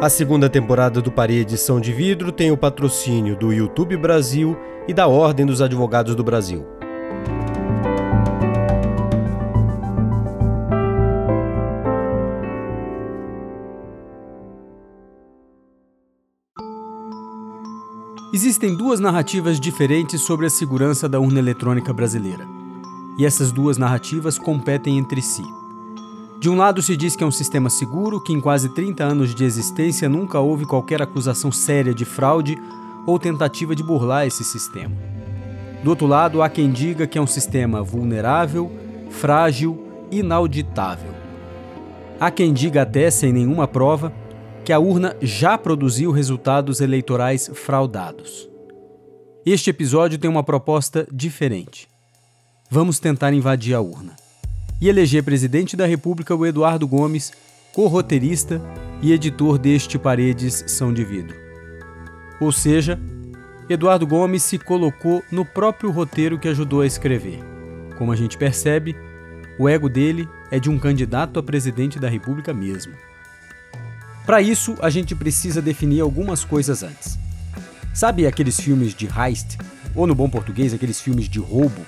A 0.00 0.08
segunda 0.08 0.48
temporada 0.48 1.02
do 1.02 1.10
Parede 1.10 1.40
Edição 1.40 1.80
de 1.80 1.92
Vidro 1.92 2.30
tem 2.30 2.52
o 2.52 2.56
patrocínio 2.56 3.36
do 3.36 3.52
YouTube 3.52 3.96
Brasil 3.96 4.56
e 4.86 4.94
da 4.94 5.08
Ordem 5.08 5.44
dos 5.44 5.60
Advogados 5.60 6.14
do 6.14 6.22
Brasil. 6.22 6.64
Existem 18.32 18.76
duas 18.76 19.00
narrativas 19.00 19.58
diferentes 19.58 20.20
sobre 20.20 20.46
a 20.46 20.50
segurança 20.50 21.08
da 21.08 21.18
urna 21.18 21.40
eletrônica 21.40 21.92
brasileira. 21.92 22.46
E 23.18 23.26
essas 23.26 23.50
duas 23.50 23.76
narrativas 23.76 24.38
competem 24.38 24.96
entre 24.96 25.20
si. 25.20 25.42
De 26.40 26.48
um 26.48 26.56
lado 26.56 26.80
se 26.80 26.96
diz 26.96 27.16
que 27.16 27.24
é 27.24 27.26
um 27.26 27.32
sistema 27.32 27.68
seguro, 27.68 28.20
que 28.20 28.32
em 28.32 28.40
quase 28.40 28.68
30 28.68 29.02
anos 29.02 29.34
de 29.34 29.42
existência 29.42 30.08
nunca 30.08 30.38
houve 30.38 30.64
qualquer 30.64 31.02
acusação 31.02 31.50
séria 31.50 31.92
de 31.92 32.04
fraude 32.04 32.56
ou 33.04 33.18
tentativa 33.18 33.74
de 33.74 33.82
burlar 33.82 34.24
esse 34.24 34.44
sistema. 34.44 34.94
Do 35.82 35.90
outro 35.90 36.06
lado, 36.06 36.40
há 36.40 36.48
quem 36.48 36.70
diga 36.70 37.08
que 37.08 37.18
é 37.18 37.20
um 37.20 37.26
sistema 37.26 37.82
vulnerável, 37.82 38.70
frágil, 39.10 39.84
inauditável. 40.12 41.12
Há 42.20 42.30
quem 42.30 42.52
diga 42.52 42.82
até, 42.82 43.10
sem 43.10 43.32
nenhuma 43.32 43.66
prova, 43.66 44.12
que 44.64 44.72
a 44.72 44.78
urna 44.78 45.16
já 45.20 45.58
produziu 45.58 46.12
resultados 46.12 46.80
eleitorais 46.80 47.50
fraudados. 47.52 48.48
Este 49.44 49.70
episódio 49.70 50.18
tem 50.18 50.30
uma 50.30 50.44
proposta 50.44 51.04
diferente. 51.10 51.88
Vamos 52.70 53.00
tentar 53.00 53.32
invadir 53.32 53.74
a 53.74 53.80
urna 53.80 54.27
e 54.80 54.88
eleger 54.88 55.22
presidente 55.22 55.76
da 55.76 55.86
República 55.86 56.34
o 56.34 56.46
Eduardo 56.46 56.86
Gomes, 56.86 57.32
co-roteirista 57.72 58.60
e 59.02 59.12
editor 59.12 59.58
deste 59.58 59.98
Paredes 59.98 60.64
São 60.66 60.92
de 60.92 61.04
Vidro. 61.04 61.36
Ou 62.40 62.52
seja, 62.52 62.98
Eduardo 63.68 64.06
Gomes 64.06 64.42
se 64.42 64.58
colocou 64.58 65.22
no 65.30 65.44
próprio 65.44 65.90
roteiro 65.90 66.38
que 66.38 66.48
ajudou 66.48 66.80
a 66.80 66.86
escrever. 66.86 67.40
Como 67.96 68.12
a 68.12 68.16
gente 68.16 68.38
percebe, 68.38 68.96
o 69.58 69.68
ego 69.68 69.88
dele 69.88 70.28
é 70.50 70.58
de 70.58 70.70
um 70.70 70.78
candidato 70.78 71.38
a 71.38 71.42
presidente 71.42 71.98
da 71.98 72.08
República 72.08 72.54
mesmo. 72.54 72.92
Para 74.24 74.40
isso, 74.40 74.76
a 74.80 74.88
gente 74.88 75.14
precisa 75.14 75.60
definir 75.60 76.00
algumas 76.00 76.44
coisas 76.44 76.82
antes. 76.82 77.18
Sabe 77.92 78.26
aqueles 78.26 78.60
filmes 78.60 78.94
de 78.94 79.06
heist, 79.06 79.58
ou 79.94 80.06
no 80.06 80.14
bom 80.14 80.30
português, 80.30 80.72
aqueles 80.72 81.00
filmes 81.00 81.28
de 81.28 81.40
roubo, 81.40 81.80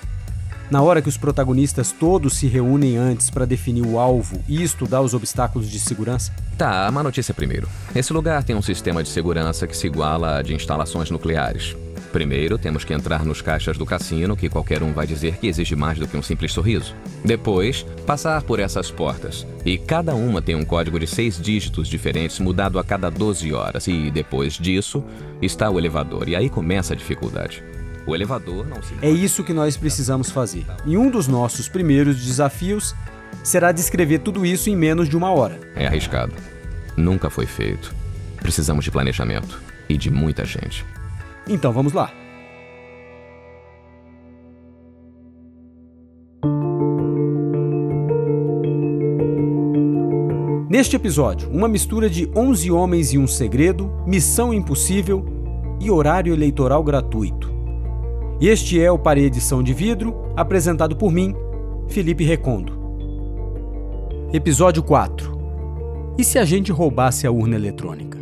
na 0.71 0.81
hora 0.81 1.01
que 1.01 1.09
os 1.09 1.17
protagonistas 1.17 1.91
todos 1.91 2.37
se 2.37 2.47
reúnem 2.47 2.95
antes 2.95 3.29
para 3.29 3.45
definir 3.45 3.85
o 3.85 3.99
alvo 3.99 4.39
e 4.47 4.63
estudar 4.63 5.01
os 5.01 5.13
obstáculos 5.13 5.69
de 5.69 5.77
segurança? 5.77 6.33
Tá, 6.57 6.89
uma 6.89 7.03
notícia 7.03 7.33
primeiro. 7.33 7.67
Esse 7.93 8.13
lugar 8.13 8.41
tem 8.45 8.55
um 8.55 8.61
sistema 8.61 9.03
de 9.03 9.09
segurança 9.09 9.67
que 9.67 9.75
se 9.75 9.87
iguala 9.87 10.37
a 10.37 10.41
de 10.41 10.53
instalações 10.55 11.11
nucleares. 11.11 11.75
Primeiro, 12.13 12.57
temos 12.57 12.83
que 12.83 12.93
entrar 12.93 13.25
nos 13.25 13.41
caixas 13.41 13.77
do 13.77 13.85
cassino, 13.85 14.35
que 14.35 14.49
qualquer 14.49 14.81
um 14.81 14.93
vai 14.93 15.05
dizer 15.05 15.37
que 15.37 15.47
exige 15.47 15.75
mais 15.75 15.97
do 15.99 16.07
que 16.07 16.15
um 16.17 16.21
simples 16.21 16.53
sorriso. 16.53 16.93
Depois, 17.23 17.85
passar 18.05 18.41
por 18.43 18.59
essas 18.59 18.89
portas. 18.89 19.45
E 19.65 19.77
cada 19.77 20.13
uma 20.13 20.41
tem 20.41 20.55
um 20.55 20.65
código 20.65 20.99
de 20.99 21.07
seis 21.07 21.39
dígitos 21.39 21.87
diferentes 21.87 22.39
mudado 22.39 22.79
a 22.79 22.83
cada 22.83 23.09
12 23.09 23.53
horas. 23.53 23.87
E 23.87 24.11
depois 24.11 24.53
disso, 24.53 25.03
está 25.41 25.69
o 25.69 25.79
elevador. 25.79 26.27
E 26.27 26.35
aí 26.35 26.49
começa 26.49 26.93
a 26.93 26.97
dificuldade. 26.97 27.63
O 28.05 28.15
elevador 28.15 28.67
não 28.67 28.81
se. 28.81 28.93
É 29.01 29.09
isso 29.09 29.43
que 29.43 29.53
nós 29.53 29.77
precisamos 29.77 30.29
fazer. 30.31 30.65
E 30.85 30.97
um 30.97 31.09
dos 31.09 31.27
nossos 31.27 31.67
primeiros 31.69 32.23
desafios 32.23 32.95
será 33.43 33.71
descrever 33.71 34.19
tudo 34.19 34.45
isso 34.45 34.69
em 34.69 34.75
menos 34.75 35.07
de 35.07 35.15
uma 35.15 35.31
hora. 35.31 35.59
É 35.75 35.87
arriscado. 35.87 36.33
Nunca 36.97 37.29
foi 37.29 37.45
feito. 37.45 37.93
Precisamos 38.37 38.83
de 38.83 38.91
planejamento 38.91 39.61
e 39.87 39.97
de 39.97 40.09
muita 40.09 40.45
gente. 40.45 40.85
Então 41.47 41.71
vamos 41.71 41.93
lá. 41.93 42.11
Neste 50.69 50.95
episódio, 50.95 51.49
uma 51.49 51.67
mistura 51.67 52.09
de 52.09 52.31
11 52.33 52.71
homens 52.71 53.13
e 53.13 53.17
um 53.17 53.27
segredo, 53.27 53.91
missão 54.07 54.53
impossível 54.53 55.25
e 55.81 55.91
horário 55.91 56.33
eleitoral 56.33 56.81
gratuito. 56.81 57.60
Este 58.41 58.81
é 58.81 58.91
o 58.91 58.97
Paredição 58.97 59.61
de 59.61 59.71
Vidro, 59.71 60.33
apresentado 60.35 60.95
por 60.95 61.11
mim, 61.11 61.35
Felipe 61.87 62.23
Recondo. 62.23 62.73
Episódio 64.33 64.81
4 64.81 66.15
E 66.17 66.23
se 66.23 66.39
a 66.39 66.43
gente 66.43 66.71
roubasse 66.71 67.27
a 67.27 67.31
urna 67.31 67.55
eletrônica? 67.55 68.17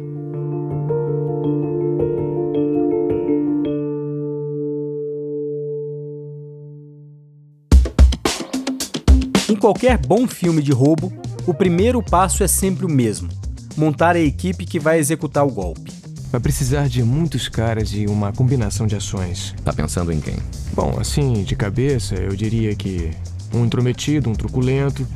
Em 9.49 9.55
qualquer 9.55 9.97
bom 9.97 10.27
filme 10.27 10.61
de 10.61 10.73
roubo, 10.73 11.13
o 11.47 11.53
primeiro 11.53 12.03
passo 12.03 12.43
é 12.43 12.47
sempre 12.49 12.85
o 12.85 12.89
mesmo: 12.89 13.29
montar 13.77 14.17
a 14.17 14.19
equipe 14.19 14.65
que 14.65 14.81
vai 14.81 14.99
executar 14.99 15.47
o 15.47 15.49
golpe. 15.49 15.98
Vai 16.31 16.39
precisar 16.39 16.87
de 16.87 17.01
muitos 17.03 17.49
caras 17.49 17.91
e 17.91 18.05
uma 18.05 18.31
combinação 18.31 18.85
de 18.85 18.95
ações. 18.95 19.55
Tá 19.63 19.73
pensando 19.73 20.11
em 20.11 20.21
quem? 20.21 20.35
Bom, 20.73 20.95
assim, 20.99 21.43
de 21.43 21.55
cabeça, 21.55 22.15
eu 22.15 22.35
diria 22.35 22.75
que 22.75 23.11
um 23.51 23.65
intrometido, 23.65 24.29
um 24.29 24.33
truculento, 24.33 25.07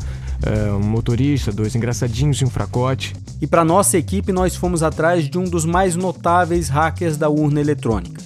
é, 0.44 0.72
um 0.72 0.82
motorista, 0.82 1.52
dois 1.52 1.76
engraçadinhos 1.76 2.38
e 2.38 2.46
um 2.46 2.50
fracote. 2.50 3.14
E 3.40 3.46
para 3.46 3.64
nossa 3.64 3.98
equipe, 3.98 4.32
nós 4.32 4.56
fomos 4.56 4.82
atrás 4.82 5.30
de 5.30 5.38
um 5.38 5.44
dos 5.44 5.66
mais 5.66 5.96
notáveis 5.96 6.68
hackers 6.68 7.16
da 7.16 7.30
urna 7.30 7.62
eletrônica, 7.62 8.20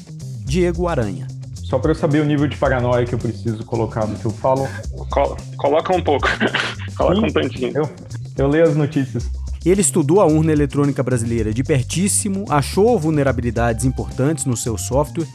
Diego 0.46 0.88
Aranha. 0.88 1.28
Só 1.56 1.78
para 1.78 1.92
eu 1.92 1.96
saber 1.96 2.22
o 2.22 2.26
nível 2.26 2.48
de 2.48 2.56
paranoia 2.56 3.06
que 3.06 3.14
eu 3.14 3.20
preciso 3.20 3.66
colocar 3.66 4.08
no 4.08 4.18
que 4.18 4.26
eu 4.26 4.32
falo. 4.32 4.66
Col 5.10 5.36
coloca 5.58 5.94
um 5.94 6.02
pouco. 6.02 6.26
coloca 6.96 7.20
um 7.20 7.30
tantinho. 7.30 7.74
Eu, 7.76 7.90
eu 8.38 8.48
leio 8.48 8.64
as 8.64 8.78
notícias. 8.78 9.30
Ele 9.68 9.82
estudou 9.82 10.22
a 10.22 10.26
urna 10.26 10.54
eletrônica 10.54 11.04
brasileira 11.04 11.54
de 11.54 11.62
pertíssimo, 11.62 12.46
achou 12.48 12.98
vulnerabilidades 12.98 13.84
importantes 13.84 14.46
no 14.46 14.56
seu 14.56 14.78
software 14.78 15.28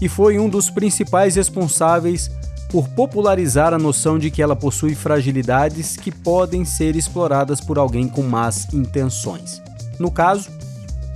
e 0.00 0.08
foi 0.08 0.38
um 0.38 0.48
dos 0.48 0.70
principais 0.70 1.34
responsáveis 1.34 2.30
por 2.70 2.88
popularizar 2.90 3.74
a 3.74 3.78
noção 3.78 4.16
de 4.16 4.30
que 4.30 4.40
ela 4.40 4.54
possui 4.54 4.94
fragilidades 4.94 5.96
que 5.96 6.12
podem 6.12 6.64
ser 6.64 6.94
exploradas 6.94 7.60
por 7.60 7.78
alguém 7.78 8.06
com 8.06 8.22
más 8.22 8.72
intenções. 8.72 9.60
No 9.98 10.08
caso, 10.08 10.48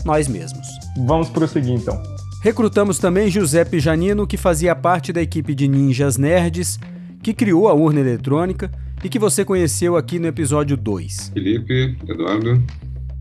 nós 0.05 0.27
mesmos. 0.27 0.67
Vamos 1.07 1.29
prosseguir 1.29 1.75
então. 1.75 2.03
Recrutamos 2.43 2.99
também 2.99 3.31
Giuseppe 3.31 3.79
Janino, 3.79 4.27
que 4.27 4.37
fazia 4.37 4.75
parte 4.75 5.13
da 5.13 5.23
equipe 5.23 5.55
de 5.55 5.69
ninjas 5.69 6.19
nerds 6.19 6.81
que 7.23 7.33
criou 7.33 7.69
a 7.69 7.73
urna 7.73 8.01
eletrônica 8.01 8.69
e 9.05 9.09
que 9.11 9.19
você 9.19 9.45
conheceu 9.45 9.97
aqui 9.99 10.19
no 10.19 10.27
episódio 10.27 10.79
2. 10.79 11.33
Felipe, 11.35 11.95
Eduardo, 12.09 12.63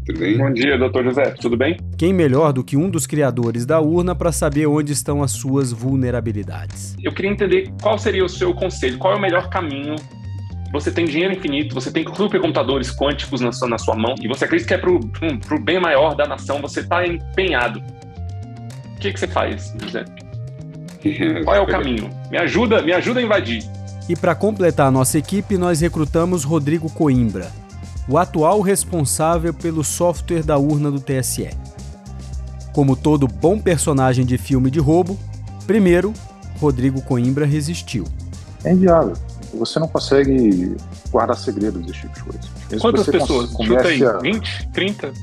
tudo 0.05 0.19
bem? 0.19 0.37
Bom 0.37 0.53
dia, 0.53 0.77
doutor 0.77 1.03
José, 1.03 1.31
tudo 1.41 1.57
bem? 1.57 1.77
Quem 1.97 2.13
melhor 2.13 2.53
do 2.53 2.63
que 2.63 2.77
um 2.77 2.89
dos 2.89 3.05
criadores 3.05 3.65
da 3.65 3.81
urna 3.81 4.15
para 4.15 4.31
saber 4.31 4.65
onde 4.65 4.93
estão 4.93 5.21
as 5.21 5.31
suas 5.31 5.73
vulnerabilidades? 5.73 6.95
Eu 7.03 7.11
queria 7.11 7.31
entender 7.31 7.69
qual 7.81 7.99
seria 7.99 8.23
o 8.23 8.29
seu 8.29 8.53
conselho, 8.53 8.97
qual 8.97 9.13
é 9.13 9.17
o 9.17 9.21
melhor 9.21 9.49
caminho 9.49 9.95
você 10.71 10.89
tem 10.89 11.05
dinheiro 11.05 11.35
infinito, 11.35 11.75
você 11.75 11.91
tem 11.91 12.03
supercomputadores 12.15 12.89
quânticos 12.89 13.41
na 13.41 13.51
sua, 13.51 13.69
na 13.69 13.77
sua 13.77 13.95
mão 13.95 14.15
e 14.19 14.27
você 14.27 14.45
acredita 14.45 14.69
que 14.69 14.73
é 14.73 14.77
para 14.79 14.89
o 14.89 15.63
bem 15.63 15.79
maior 15.79 16.15
da 16.15 16.25
nação, 16.25 16.59
você 16.59 16.79
está 16.79 17.05
empenhado. 17.05 17.79
O 18.95 18.99
que, 18.99 19.13
que 19.13 19.19
você 19.19 19.27
faz, 19.27 19.75
José? 19.83 20.03
Qual 21.43 21.55
é 21.55 21.59
o 21.59 21.67
caminho? 21.67 22.09
Me 22.31 22.39
ajuda, 22.39 22.81
me 22.81 22.91
ajuda 22.91 23.19
a 23.19 23.23
invadir. 23.23 23.61
E 24.07 24.15
para 24.15 24.35
completar 24.35 24.87
a 24.87 24.91
nossa 24.91 25.17
equipe, 25.17 25.57
nós 25.57 25.79
recrutamos 25.79 26.43
Rodrigo 26.43 26.89
Coimbra, 26.89 27.49
o 28.07 28.17
atual 28.17 28.59
responsável 28.59 29.53
pelo 29.53 29.83
software 29.83 30.43
da 30.43 30.57
urna 30.57 30.91
do 30.91 30.99
TSE. 30.99 31.49
Como 32.73 32.95
todo 32.95 33.27
bom 33.27 33.59
personagem 33.59 34.25
de 34.25 34.37
filme 34.37 34.69
de 34.69 34.79
roubo, 34.79 35.17
primeiro, 35.65 36.11
Rodrigo 36.59 37.01
Coimbra 37.01 37.45
resistiu. 37.45 38.05
É 38.65 38.73
inviável. 38.73 39.13
Você 39.53 39.79
não 39.79 39.87
consegue 39.87 40.75
guardar 41.11 41.37
segredos 41.37 41.85
desse 41.85 42.01
tipo 42.01 42.13
de 42.13 42.23
coisa. 42.23 42.39
Mesmo 42.71 42.81
Quantas 42.81 43.05
pessoas? 43.05 43.51
Chuta 43.51 43.87
aí, 43.87 44.03
a... 44.03 44.17
20, 44.17 44.69
30, 44.73 45.13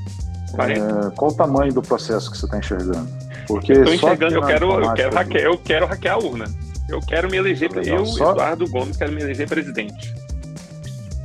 40? 0.53 0.79
É, 0.79 1.09
qual 1.11 1.31
o 1.31 1.33
tamanho 1.33 1.73
do 1.73 1.81
processo 1.81 2.31
que 2.31 2.37
você 2.37 2.45
está 2.45 2.57
enxergando? 2.57 3.07
Porque 3.47 3.73
eu, 3.73 3.93
enxergando, 3.93 4.35
eu 4.35 4.43
quero, 4.43 4.71
eu, 4.71 4.93
quero 4.93 5.15
hackear, 5.15 5.43
eu 5.43 5.57
quero 5.57 5.85
hackear 5.85 6.15
a 6.15 6.19
urna. 6.19 6.45
Eu 6.91 6.99
quero 6.99 7.29
me 7.31 7.37
eleger, 7.37 7.71
Legal, 7.71 7.99
eu, 7.99 8.05
só... 8.05 8.31
Eduardo 8.31 8.69
Gomes, 8.69 8.97
quero 8.97 9.13
me 9.13 9.21
eleger 9.21 9.47
presidente. 9.47 10.13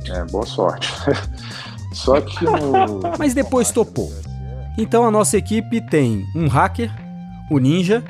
É, 0.09 0.23
boa 0.25 0.45
sorte. 0.45 0.89
só 1.93 2.21
que 2.21 2.45
no... 2.45 3.01
Mas 3.19 3.33
depois 3.33 3.69
topou. 3.69 4.09
Então 4.77 5.05
a 5.05 5.11
nossa 5.11 5.37
equipe 5.37 5.81
tem 5.81 6.25
um 6.33 6.47
hacker, 6.47 6.89
o 7.51 7.59
ninja 7.59 8.03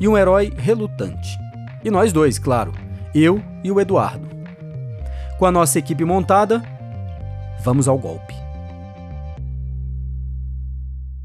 e 0.00 0.06
um 0.06 0.16
herói 0.16 0.52
relutante. 0.56 1.36
E 1.82 1.90
nós 1.90 2.12
dois, 2.12 2.38
claro, 2.38 2.72
eu 3.14 3.42
e 3.64 3.72
o 3.72 3.80
Eduardo. 3.80 4.28
Com 5.38 5.46
a 5.46 5.50
nossa 5.50 5.78
equipe 5.78 6.04
montada, 6.04 6.62
vamos 7.64 7.88
ao 7.88 7.98
golpe. 7.98 8.34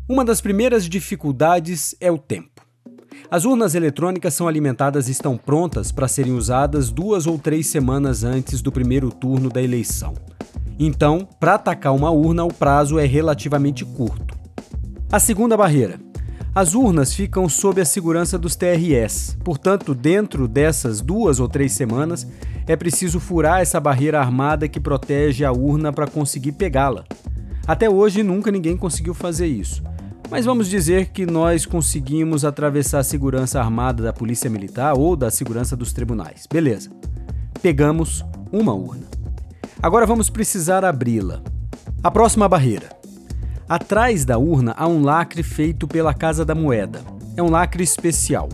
Uma 0.08 0.24
das 0.24 0.40
primeiras 0.40 0.88
dificuldades 0.88 1.96
é 2.00 2.10
o 2.10 2.18
tempo. 2.18 2.55
As 3.30 3.44
urnas 3.44 3.74
eletrônicas 3.74 4.34
são 4.34 4.48
alimentadas 4.48 5.08
e 5.08 5.12
estão 5.12 5.36
prontas 5.36 5.92
para 5.92 6.08
serem 6.08 6.34
usadas 6.34 6.92
duas 6.92 7.26
ou 7.26 7.40
três 7.40 7.68
semanas 7.68 8.24
antes 8.24 8.62
do 8.62 8.72
primeiro 8.72 9.10
turno 9.10 9.50
da 9.50 9.62
eleição. 9.62 10.14
Então, 10.78 11.28
para 11.40 11.56
atacar 11.56 11.94
uma 11.94 12.12
urna, 12.12 12.44
o 12.44 12.54
prazo 12.54 13.00
é 13.00 13.06
relativamente 13.06 13.84
curto. 13.84 14.38
A 15.12 15.20
segunda 15.20 15.58
barreira. 15.58 16.00
As 16.54 16.74
urnas 16.74 17.14
ficam 17.14 17.50
sob 17.50 17.82
a 17.82 17.86
segurança 17.86 18.38
dos 18.38 18.56
TRS, 18.56 19.36
portanto, 19.44 19.94
dentro 19.94 20.48
dessas 20.48 21.02
duas 21.02 21.40
ou 21.40 21.50
três 21.50 21.74
semanas, 21.74 22.26
é 22.68 22.76
preciso 22.76 23.20
furar 23.20 23.62
essa 23.62 23.80
barreira 23.80 24.20
armada 24.20 24.68
que 24.68 24.80
protege 24.80 25.44
a 25.44 25.52
urna 25.52 25.92
para 25.92 26.08
conseguir 26.08 26.54
pegá-la. 26.54 27.04
Até 27.68 27.90
hoje, 27.90 28.24
nunca 28.24 28.52
ninguém 28.52 28.78
conseguiu 28.78 29.14
fazer 29.14 29.48
isso. 29.48 29.84
Mas 30.30 30.44
vamos 30.46 30.68
dizer 30.68 31.08
que 31.08 31.26
nós 31.26 31.66
conseguimos 31.66 32.44
atravessar 32.44 33.00
a 33.00 33.04
segurança 33.04 33.60
armada 33.60 34.04
da 34.04 34.12
Polícia 34.12 34.50
Militar 34.50 34.98
ou 34.98 35.16
da 35.16 35.30
segurança 35.30 35.76
dos 35.76 35.94
tribunais. 35.94 36.48
Beleza. 36.52 36.90
Pegamos 37.62 38.26
uma 38.52 38.74
urna. 38.74 39.06
Agora 39.82 40.06
vamos 40.06 40.30
precisar 40.30 40.84
abri-la. 40.84 41.42
A 42.04 42.10
próxima 42.10 42.50
barreira. 42.50 42.90
Atrás 43.70 44.26
da 44.26 44.38
urna 44.38 44.74
há 44.78 44.88
um 44.88 45.04
lacre 45.04 45.44
feito 45.44 45.88
pela 45.88 46.14
Casa 46.14 46.44
da 46.44 46.56
Moeda. 46.56 47.02
É 47.38 47.44
um 47.44 47.50
lacre 47.50 47.84
especial. 47.84 48.50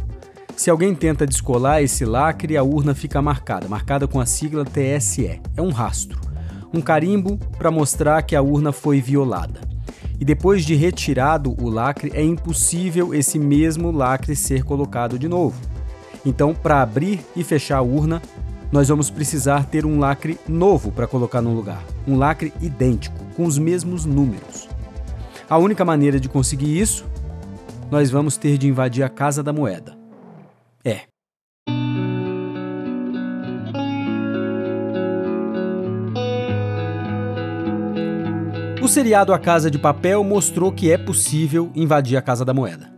Se 0.57 0.69
alguém 0.69 0.93
tenta 0.93 1.25
descolar 1.25 1.81
esse 1.81 2.03
lacre, 2.03 2.57
a 2.57 2.63
urna 2.63 2.93
fica 2.93 3.21
marcada, 3.21 3.67
marcada 3.67 4.07
com 4.07 4.19
a 4.19 4.25
sigla 4.25 4.65
TSE. 4.65 5.41
É 5.55 5.61
um 5.61 5.71
rastro, 5.71 6.19
um 6.73 6.81
carimbo 6.81 7.37
para 7.57 7.71
mostrar 7.71 8.21
que 8.23 8.35
a 8.35 8.41
urna 8.41 8.71
foi 8.71 9.01
violada 9.01 9.70
e 10.21 10.23
depois 10.23 10.63
de 10.63 10.75
retirado 10.75 11.55
o 11.59 11.67
lacre, 11.67 12.11
é 12.13 12.23
impossível 12.23 13.11
esse 13.11 13.39
mesmo 13.39 13.89
lacre 13.89 14.35
ser 14.35 14.63
colocado 14.63 15.17
de 15.17 15.27
novo. 15.27 15.59
Então, 16.23 16.53
para 16.53 16.79
abrir 16.79 17.19
e 17.35 17.43
fechar 17.43 17.77
a 17.77 17.81
urna, 17.81 18.21
nós 18.71 18.87
vamos 18.87 19.09
precisar 19.09 19.65
ter 19.65 19.83
um 19.83 19.97
lacre 19.97 20.39
novo 20.47 20.91
para 20.91 21.07
colocar 21.07 21.41
no 21.41 21.55
lugar, 21.55 21.83
um 22.07 22.15
lacre 22.15 22.53
idêntico, 22.61 23.17
com 23.35 23.45
os 23.45 23.57
mesmos 23.57 24.05
números. 24.05 24.69
A 25.49 25.57
única 25.57 25.83
maneira 25.83 26.19
de 26.19 26.29
conseguir 26.29 26.79
isso, 26.79 27.03
nós 27.89 28.11
vamos 28.11 28.37
ter 28.37 28.59
de 28.59 28.67
invadir 28.67 29.03
a 29.03 29.09
Casa 29.09 29.41
da 29.41 29.51
Moeda. 29.51 30.00
O 38.81 38.87
seriado 38.87 39.31
A 39.31 39.37
Casa 39.37 39.69
de 39.69 39.77
Papel 39.77 40.23
mostrou 40.23 40.71
que 40.71 40.91
é 40.91 40.97
possível 40.97 41.71
invadir 41.75 42.17
a 42.17 42.21
Casa 42.21 42.43
da 42.43 42.51
Moeda. 42.51 42.91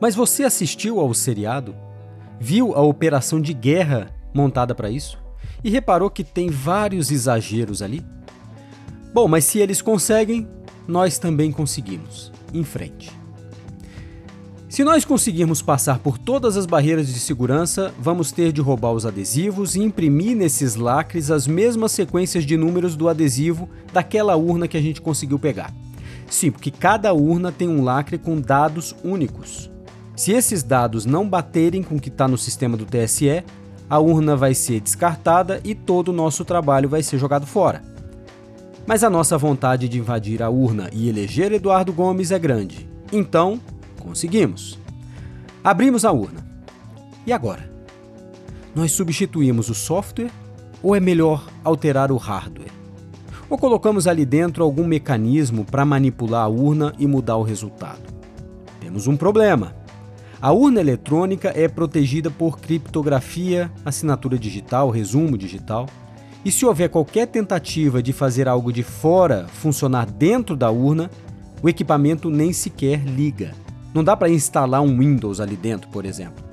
Mas 0.00 0.14
você 0.14 0.44
assistiu 0.44 0.98
ao 0.98 1.12
seriado? 1.12 1.76
Viu 2.40 2.74
a 2.74 2.80
operação 2.80 3.38
de 3.38 3.52
guerra 3.52 4.08
montada 4.32 4.74
para 4.74 4.88
isso? 4.88 5.18
E 5.62 5.68
reparou 5.68 6.08
que 6.08 6.24
tem 6.24 6.48
vários 6.48 7.10
exageros 7.10 7.82
ali? 7.82 8.02
Bom, 9.12 9.28
mas 9.28 9.44
se 9.44 9.58
eles 9.58 9.82
conseguem, 9.82 10.48
nós 10.88 11.18
também 11.18 11.52
conseguimos. 11.52 12.32
Em 12.54 12.64
frente. 12.64 13.19
Se 14.80 14.84
nós 14.84 15.04
conseguirmos 15.04 15.60
passar 15.60 15.98
por 15.98 16.16
todas 16.16 16.56
as 16.56 16.64
barreiras 16.64 17.06
de 17.06 17.20
segurança, 17.20 17.92
vamos 18.00 18.32
ter 18.32 18.50
de 18.50 18.62
roubar 18.62 18.92
os 18.92 19.04
adesivos 19.04 19.76
e 19.76 19.82
imprimir 19.82 20.34
nesses 20.34 20.74
lacres 20.74 21.30
as 21.30 21.46
mesmas 21.46 21.92
sequências 21.92 22.46
de 22.46 22.56
números 22.56 22.96
do 22.96 23.06
adesivo 23.06 23.68
daquela 23.92 24.36
urna 24.36 24.66
que 24.66 24.78
a 24.78 24.80
gente 24.80 25.02
conseguiu 25.02 25.38
pegar. 25.38 25.70
Sim, 26.30 26.50
porque 26.50 26.70
cada 26.70 27.12
urna 27.12 27.52
tem 27.52 27.68
um 27.68 27.84
lacre 27.84 28.16
com 28.16 28.40
dados 28.40 28.96
únicos. 29.04 29.70
Se 30.16 30.32
esses 30.32 30.62
dados 30.62 31.04
não 31.04 31.28
baterem 31.28 31.82
com 31.82 31.96
o 31.96 32.00
que 32.00 32.08
está 32.08 32.26
no 32.26 32.38
sistema 32.38 32.74
do 32.74 32.86
TSE, 32.86 33.44
a 33.86 33.98
urna 33.98 34.34
vai 34.34 34.54
ser 34.54 34.80
descartada 34.80 35.60
e 35.62 35.74
todo 35.74 36.08
o 36.08 36.14
nosso 36.14 36.42
trabalho 36.42 36.88
vai 36.88 37.02
ser 37.02 37.18
jogado 37.18 37.46
fora. 37.46 37.82
Mas 38.86 39.04
a 39.04 39.10
nossa 39.10 39.36
vontade 39.36 39.90
de 39.90 39.98
invadir 39.98 40.42
a 40.42 40.48
urna 40.48 40.88
e 40.90 41.06
eleger 41.06 41.52
Eduardo 41.52 41.92
Gomes 41.92 42.30
é 42.30 42.38
grande. 42.38 42.88
Então, 43.12 43.60
Conseguimos. 44.00 44.78
Abrimos 45.62 46.04
a 46.04 46.10
urna. 46.10 46.44
E 47.24 47.32
agora? 47.32 47.70
Nós 48.74 48.90
substituímos 48.92 49.68
o 49.68 49.74
software 49.74 50.30
ou 50.82 50.96
é 50.96 51.00
melhor 51.00 51.46
alterar 51.62 52.10
o 52.10 52.16
hardware? 52.16 52.72
Ou 53.48 53.58
colocamos 53.58 54.06
ali 54.06 54.24
dentro 54.24 54.64
algum 54.64 54.86
mecanismo 54.86 55.64
para 55.64 55.84
manipular 55.84 56.44
a 56.44 56.48
urna 56.48 56.94
e 56.98 57.06
mudar 57.06 57.36
o 57.36 57.42
resultado? 57.42 58.02
Temos 58.80 59.06
um 59.06 59.16
problema. 59.16 59.74
A 60.40 60.52
urna 60.52 60.80
eletrônica 60.80 61.52
é 61.54 61.68
protegida 61.68 62.30
por 62.30 62.58
criptografia, 62.58 63.70
assinatura 63.84 64.38
digital, 64.38 64.88
resumo 64.88 65.36
digital. 65.36 65.86
E 66.42 66.50
se 66.50 66.64
houver 66.64 66.88
qualquer 66.88 67.26
tentativa 67.26 68.02
de 68.02 68.12
fazer 68.12 68.48
algo 68.48 68.72
de 68.72 68.82
fora 68.82 69.46
funcionar 69.48 70.06
dentro 70.06 70.56
da 70.56 70.70
urna, 70.70 71.10
o 71.62 71.68
equipamento 71.68 72.30
nem 72.30 72.52
sequer 72.54 73.04
liga. 73.04 73.52
Não 73.92 74.04
dá 74.04 74.16
para 74.16 74.28
instalar 74.28 74.80
um 74.82 74.98
Windows 74.98 75.40
ali 75.40 75.56
dentro, 75.56 75.88
por 75.90 76.04
exemplo. 76.04 76.44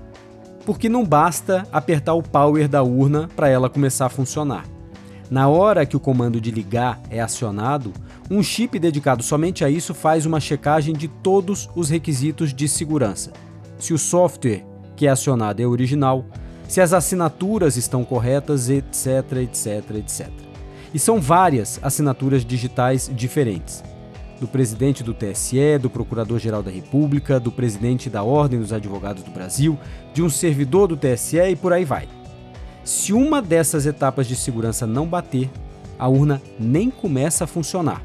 Porque 0.65 0.89
não 0.89 1.05
basta 1.05 1.67
apertar 1.71 2.13
o 2.15 2.23
power 2.23 2.67
da 2.67 2.81
urna 2.81 3.29
para 3.35 3.47
ela 3.47 3.69
começar 3.69 4.07
a 4.07 4.09
funcionar. 4.09 4.65
Na 5.29 5.47
hora 5.47 5.85
que 5.85 5.95
o 5.95 5.99
comando 5.99 6.41
de 6.41 6.49
ligar 6.49 6.99
é 7.09 7.19
acionado, 7.19 7.93
um 8.29 8.41
chip 8.41 8.79
dedicado 8.79 9.21
somente 9.21 9.63
a 9.63 9.69
isso 9.69 9.93
faz 9.93 10.25
uma 10.25 10.39
checagem 10.39 10.95
de 10.95 11.07
todos 11.07 11.69
os 11.75 11.89
requisitos 11.89 12.53
de 12.53 12.67
segurança. 12.67 13.31
Se 13.77 13.93
o 13.93 13.97
software 13.97 14.65
que 14.95 15.05
é 15.05 15.09
acionado 15.09 15.61
é 15.61 15.65
original, 15.65 16.25
se 16.67 16.81
as 16.81 16.91
assinaturas 16.91 17.77
estão 17.77 18.03
corretas, 18.03 18.69
etc, 18.69 19.33
etc, 19.43 19.95
etc. 19.95 20.29
E 20.93 20.97
são 20.97 21.21
várias 21.21 21.79
assinaturas 21.83 22.43
digitais 22.43 23.11
diferentes 23.13 23.83
do 24.39 24.47
presidente 24.47 25.03
do 25.03 25.13
TSE, 25.13 25.77
do 25.79 25.89
Procurador-Geral 25.89 26.61
da 26.61 26.71
República, 26.71 27.39
do 27.39 27.51
presidente 27.51 28.09
da 28.09 28.23
Ordem 28.23 28.59
dos 28.59 28.71
Advogados 28.71 29.23
do 29.23 29.31
Brasil, 29.31 29.77
de 30.13 30.21
um 30.21 30.29
servidor 30.29 30.87
do 30.87 30.97
TSE 30.97 31.37
e 31.39 31.55
por 31.55 31.73
aí 31.73 31.83
vai. 31.83 32.07
Se 32.83 33.11
uma 33.13 33.41
dessas 33.41 33.85
etapas 33.85 34.27
de 34.27 34.35
segurança 34.35 34.87
não 34.87 35.05
bater, 35.05 35.49
a 35.99 36.07
urna 36.07 36.41
nem 36.59 36.89
começa 36.89 37.43
a 37.43 37.47
funcionar. 37.47 38.01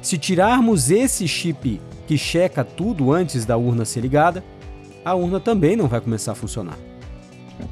Se 0.00 0.18
tirarmos 0.18 0.90
esse 0.90 1.26
chip 1.26 1.80
que 2.06 2.18
checa 2.18 2.62
tudo 2.62 3.10
antes 3.12 3.44
da 3.44 3.56
urna 3.56 3.84
ser 3.84 4.00
ligada, 4.00 4.44
a 5.04 5.14
urna 5.14 5.40
também 5.40 5.76
não 5.76 5.88
vai 5.88 6.00
começar 6.00 6.32
a 6.32 6.36
funcionar. 6.36 6.78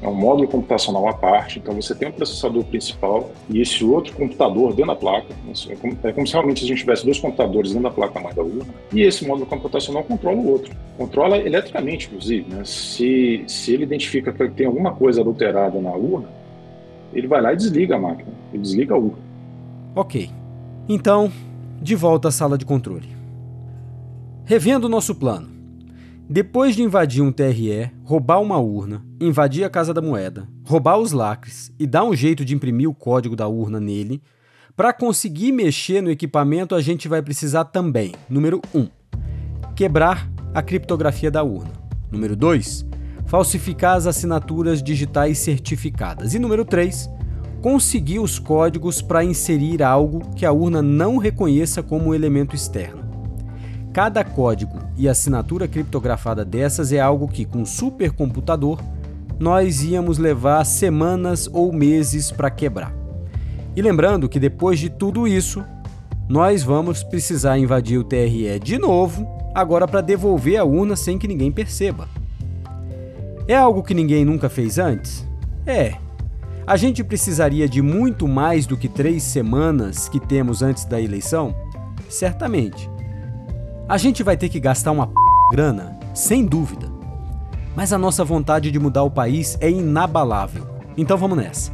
É 0.01 0.07
um 0.07 0.13
módulo 0.13 0.47
computacional 0.47 1.07
à 1.07 1.13
parte, 1.13 1.59
então 1.59 1.73
você 1.73 1.93
tem 1.93 2.07
um 2.07 2.11
processador 2.11 2.63
principal 2.65 3.31
e 3.49 3.61
esse 3.61 3.83
outro 3.83 4.13
computador 4.13 4.73
dentro 4.73 4.87
da 4.87 4.95
placa. 4.95 5.27
É 5.69 5.75
como, 5.75 5.97
é 6.03 6.11
como 6.11 6.27
se 6.27 6.33
realmente 6.33 6.63
a 6.63 6.67
gente 6.67 6.79
tivesse 6.79 7.05
dois 7.05 7.19
computadores 7.19 7.71
dentro 7.71 7.83
da 7.83 7.91
placa-mãe 7.91 8.33
da 8.33 8.41
urna 8.41 8.73
e 8.91 9.01
esse 9.01 9.25
módulo 9.25 9.45
computacional 9.45 10.03
controla 10.03 10.37
o 10.37 10.51
outro. 10.51 10.73
Controla 10.97 11.37
eletricamente, 11.37 12.07
inclusive. 12.07 12.49
Né? 12.49 12.63
Se, 12.65 13.43
se 13.47 13.73
ele 13.73 13.83
identifica 13.83 14.31
que 14.31 14.47
tem 14.49 14.67
alguma 14.67 14.93
coisa 14.93 15.21
adulterada 15.21 15.79
na 15.79 15.91
urna, 15.91 16.27
ele 17.13 17.27
vai 17.27 17.41
lá 17.41 17.53
e 17.53 17.57
desliga 17.57 17.95
a 17.95 17.99
máquina, 17.99 18.31
ele 18.51 18.61
desliga 18.61 18.95
a 18.95 18.97
urna. 18.97 19.19
Ok. 19.95 20.29
Então, 20.89 21.31
de 21.81 21.95
volta 21.95 22.29
à 22.29 22.31
sala 22.31 22.57
de 22.57 22.65
controle. 22.65 23.09
Revendo 24.45 24.87
o 24.87 24.89
nosso 24.89 25.15
plano. 25.15 25.52
Depois 26.29 26.73
de 26.73 26.81
invadir 26.81 27.21
um 27.21 27.31
TRE, 27.31 27.91
roubar 28.03 28.41
uma 28.41 28.57
urna, 28.57 29.05
invadir 29.19 29.65
a 29.65 29.69
Casa 29.69 29.93
da 29.93 30.01
Moeda, 30.01 30.47
roubar 30.65 30.97
os 30.97 31.11
lacres 31.11 31.71
e 31.77 31.85
dar 31.85 32.05
um 32.05 32.15
jeito 32.15 32.45
de 32.45 32.55
imprimir 32.55 32.89
o 32.89 32.93
código 32.93 33.35
da 33.35 33.47
urna 33.47 33.79
nele, 33.79 34.21
para 34.75 34.93
conseguir 34.93 35.51
mexer 35.51 36.01
no 36.01 36.09
equipamento, 36.09 36.75
a 36.75 36.81
gente 36.81 37.09
vai 37.09 37.21
precisar 37.21 37.65
também, 37.65 38.13
número 38.29 38.61
1, 38.73 38.79
um, 38.79 38.87
quebrar 39.75 40.31
a 40.53 40.61
criptografia 40.61 41.29
da 41.29 41.43
urna. 41.43 41.71
Número 42.09 42.37
2, 42.37 42.85
falsificar 43.25 43.97
as 43.97 44.07
assinaturas 44.07 44.81
digitais 44.81 45.39
certificadas. 45.39 46.33
E 46.33 46.39
número 46.39 46.63
3, 46.63 47.09
conseguir 47.61 48.19
os 48.19 48.39
códigos 48.39 49.01
para 49.01 49.25
inserir 49.25 49.83
algo 49.83 50.21
que 50.35 50.45
a 50.45 50.53
urna 50.53 50.81
não 50.81 51.17
reconheça 51.17 51.83
como 51.83 52.15
elemento 52.15 52.55
externo. 52.55 53.12
Cada 53.93 54.23
código 54.23 54.79
e 54.97 55.07
assinatura 55.07 55.67
criptografada 55.67 56.43
dessas 56.43 56.91
é 56.91 56.99
algo 56.99 57.27
que, 57.27 57.45
com 57.45 57.59
um 57.59 57.65
supercomputador, 57.65 58.81
nós 59.39 59.83
íamos 59.83 60.17
levar 60.17 60.65
semanas 60.65 61.47
ou 61.53 61.71
meses 61.71 62.31
para 62.31 62.49
quebrar. 62.49 62.91
E 63.75 63.81
lembrando 63.83 64.27
que 64.27 64.39
depois 64.39 64.79
de 64.79 64.89
tudo 64.89 65.27
isso, 65.27 65.63
nós 66.27 66.63
vamos 66.63 67.03
precisar 67.03 67.59
invadir 67.59 67.99
o 67.99 68.03
TRE 68.03 68.59
de 68.59 68.79
novo, 68.79 69.27
agora 69.53 69.87
para 69.87 70.01
devolver 70.01 70.57
a 70.57 70.63
urna 70.63 70.95
sem 70.95 71.19
que 71.19 71.27
ninguém 71.27 71.51
perceba. 71.51 72.07
É 73.47 73.55
algo 73.55 73.83
que 73.83 73.93
ninguém 73.93 74.25
nunca 74.25 74.49
fez 74.49 74.79
antes? 74.79 75.23
É. 75.67 75.93
A 76.65 76.77
gente 76.77 77.03
precisaria 77.03 77.69
de 77.69 77.81
muito 77.81 78.27
mais 78.27 78.65
do 78.65 78.75
que 78.75 78.87
três 78.87 79.21
semanas 79.21 80.09
que 80.09 80.19
temos 80.19 80.63
antes 80.63 80.83
da 80.85 80.99
eleição? 80.99 81.53
Certamente. 82.09 82.92
A 83.93 83.97
gente 83.99 84.23
vai 84.23 84.35
ter 84.35 84.49
que 84.49 84.59
gastar 84.59 84.91
uma 84.91 85.05
p... 85.05 85.13
grana, 85.51 85.99
sem 86.15 86.43
dúvida. 86.43 86.91
Mas 87.75 87.93
a 87.93 87.97
nossa 87.99 88.25
vontade 88.25 88.71
de 88.71 88.79
mudar 88.79 89.03
o 89.03 89.11
país 89.11 89.55
é 89.61 89.69
inabalável. 89.69 90.65
Então 90.97 91.15
vamos 91.15 91.37
nessa. 91.37 91.71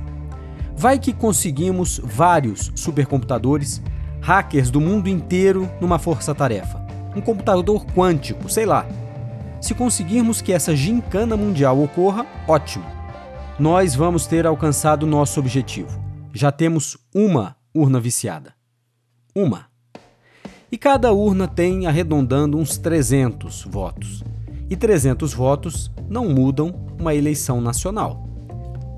Vai 0.76 1.00
que 1.00 1.14
conseguimos 1.14 1.98
vários 2.04 2.74
supercomputadores, 2.76 3.82
hackers 4.20 4.70
do 4.70 4.82
mundo 4.82 5.08
inteiro 5.08 5.72
numa 5.80 5.98
força-tarefa. 5.98 6.86
Um 7.16 7.22
computador 7.22 7.86
quântico, 7.86 8.50
sei 8.50 8.66
lá. 8.66 8.86
Se 9.62 9.74
conseguirmos 9.74 10.42
que 10.42 10.52
essa 10.52 10.76
gincana 10.76 11.38
mundial 11.38 11.82
ocorra, 11.82 12.26
ótimo. 12.46 12.84
Nós 13.58 13.96
vamos 13.96 14.28
ter 14.28 14.46
alcançado 14.46 15.08
nosso 15.08 15.40
objetivo. 15.40 15.98
Já 16.34 16.52
temos 16.52 16.98
uma 17.16 17.56
urna 17.74 17.98
viciada. 17.98 18.54
Uma. 19.34 19.69
E 20.72 20.78
cada 20.78 21.12
urna 21.12 21.48
tem, 21.48 21.88
arredondando, 21.88 22.58
uns 22.58 22.78
300 22.78 23.66
votos. 23.70 24.24
E 24.70 24.76
300 24.76 25.34
votos 25.34 25.92
não 26.08 26.30
mudam 26.30 26.76
uma 27.00 27.16
eleição 27.16 27.60
nacional. 27.60 28.28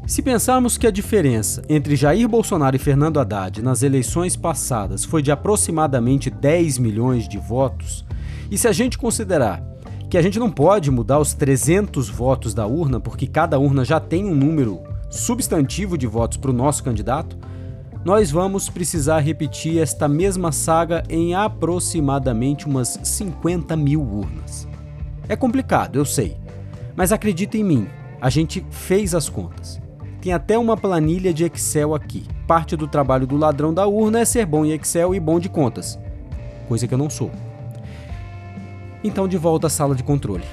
Se 0.05 0.21
pensarmos 0.21 0.77
que 0.77 0.85
a 0.85 0.91
diferença 0.91 1.61
entre 1.69 1.95
Jair 1.95 2.27
Bolsonaro 2.27 2.75
e 2.75 2.79
Fernando 2.79 3.21
Haddad 3.21 3.61
nas 3.61 3.83
eleições 3.83 4.35
passadas 4.35 5.05
foi 5.05 5.21
de 5.21 5.31
aproximadamente 5.31 6.29
10 6.29 6.77
milhões 6.77 7.25
de 7.29 7.37
votos, 7.37 8.03
e 8.49 8.57
se 8.57 8.67
a 8.67 8.73
gente 8.73 8.97
considerar 8.97 9.63
que 10.09 10.17
a 10.17 10.21
gente 10.21 10.37
não 10.37 10.51
pode 10.51 10.91
mudar 10.91 11.19
os 11.19 11.33
300 11.33 12.09
votos 12.09 12.53
da 12.53 12.67
urna, 12.67 12.99
porque 12.99 13.25
cada 13.25 13.57
urna 13.57 13.85
já 13.85 13.97
tem 13.97 14.25
um 14.25 14.35
número 14.35 14.81
substantivo 15.09 15.97
de 15.97 16.05
votos 16.05 16.37
para 16.37 16.51
o 16.51 16.53
nosso 16.53 16.83
candidato, 16.83 17.37
nós 18.03 18.31
vamos 18.31 18.67
precisar 18.67 19.19
repetir 19.19 19.79
esta 19.79 20.07
mesma 20.07 20.51
saga 20.51 21.03
em 21.07 21.35
aproximadamente 21.35 22.65
umas 22.65 22.99
50 23.03 23.75
mil 23.75 24.01
urnas. 24.01 24.67
É 25.29 25.35
complicado, 25.35 25.97
eu 25.97 26.05
sei, 26.05 26.35
mas 26.95 27.11
acredita 27.11 27.57
em 27.57 27.63
mim, 27.63 27.87
a 28.19 28.29
gente 28.29 28.65
fez 28.71 29.13
as 29.13 29.29
contas. 29.29 29.79
Tem 30.19 30.33
até 30.33 30.57
uma 30.57 30.75
planilha 30.75 31.31
de 31.33 31.45
Excel 31.45 31.93
aqui. 31.93 32.25
Parte 32.47 32.75
do 32.75 32.87
trabalho 32.87 33.27
do 33.27 33.37
ladrão 33.37 33.73
da 33.73 33.87
urna 33.87 34.19
é 34.19 34.25
ser 34.25 34.45
bom 34.45 34.65
em 34.65 34.71
Excel 34.71 35.13
e 35.13 35.19
bom 35.19 35.39
de 35.39 35.47
contas, 35.47 35.99
coisa 36.67 36.87
que 36.87 36.93
eu 36.93 36.97
não 36.97 37.09
sou. 37.09 37.31
Então, 39.03 39.27
de 39.27 39.37
volta 39.37 39.67
à 39.67 39.69
sala 39.69 39.95
de 39.95 40.03
controle. 40.03 40.43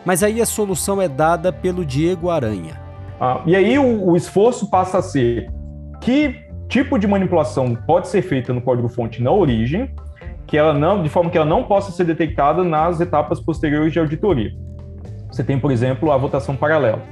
Mas 0.05 0.23
aí 0.23 0.41
a 0.41 0.45
solução 0.45 1.01
é 1.01 1.07
dada 1.07 1.53
pelo 1.53 1.85
Diego 1.85 2.29
Aranha. 2.29 2.79
Ah, 3.19 3.41
e 3.45 3.55
aí 3.55 3.77
o, 3.77 4.09
o 4.09 4.15
esforço 4.15 4.69
passa 4.69 4.99
a 4.99 5.01
ser 5.01 5.51
que 6.01 6.47
tipo 6.69 6.97
de 6.97 7.05
manipulação 7.07 7.75
pode 7.75 8.07
ser 8.07 8.21
feita 8.21 8.53
no 8.53 8.61
código-fonte 8.61 9.21
na 9.21 9.31
origem 9.31 9.91
que 10.49 10.57
ela 10.57 10.73
não, 10.73 11.03
de 11.03 11.09
forma 11.09 11.29
que 11.29 11.37
ela 11.37 11.45
não 11.45 11.63
possa 11.63 11.91
ser 11.91 12.03
detectada 12.03 12.63
nas 12.63 12.99
etapas 12.99 13.39
posteriores 13.39 13.93
de 13.93 13.99
auditoria. 13.99 14.51
Você 15.31 15.43
tem, 15.43 15.59
por 15.59 15.71
exemplo, 15.71 16.11
a 16.11 16.17
votação 16.17 16.55
paralela, 16.55 17.03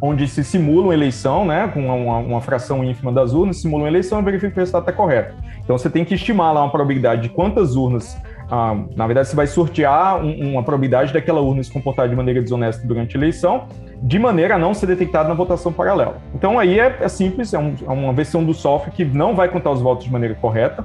onde 0.00 0.28
se 0.28 0.44
simula 0.44 0.88
uma 0.88 0.94
eleição, 0.94 1.46
né, 1.46 1.68
com 1.72 1.86
uma, 1.86 2.18
uma 2.18 2.40
fração 2.42 2.84
ínfima 2.84 3.10
das 3.10 3.32
urnas, 3.32 3.62
simula 3.62 3.84
uma 3.84 3.88
eleição 3.88 4.20
e 4.20 4.22
verifica 4.22 4.52
que 4.52 4.58
o 4.58 4.60
resultado 4.60 4.82
está 4.82 4.92
correto. 4.92 5.34
Então 5.64 5.76
você 5.76 5.88
tem 5.88 6.04
que 6.04 6.14
estimar 6.14 6.52
lá 6.52 6.62
uma 6.62 6.70
probabilidade 6.70 7.22
de 7.22 7.28
quantas 7.30 7.74
urnas, 7.74 8.14
ah, 8.50 8.76
na 8.94 9.06
verdade 9.06 9.28
você 9.28 9.36
vai 9.36 9.46
sortear 9.46 10.22
um, 10.22 10.52
uma 10.52 10.62
probabilidade 10.62 11.12
daquela 11.12 11.40
urna 11.40 11.62
se 11.62 11.72
comportar 11.72 12.10
de 12.10 12.14
maneira 12.14 12.42
desonesta 12.42 12.86
durante 12.86 13.16
a 13.16 13.20
eleição, 13.20 13.66
de 14.02 14.18
maneira 14.18 14.56
a 14.56 14.58
não 14.58 14.74
ser 14.74 14.86
detectada 14.86 15.28
na 15.30 15.34
votação 15.34 15.72
paralela. 15.72 16.18
Então 16.34 16.58
aí 16.58 16.78
é, 16.78 16.98
é 17.00 17.08
simples, 17.08 17.54
é, 17.54 17.58
um, 17.58 17.74
é 17.86 17.90
uma 17.90 18.12
versão 18.12 18.44
do 18.44 18.52
software 18.52 18.92
que 18.92 19.04
não 19.04 19.34
vai 19.34 19.48
contar 19.48 19.70
os 19.70 19.80
votos 19.80 20.04
de 20.04 20.12
maneira 20.12 20.34
correta, 20.34 20.84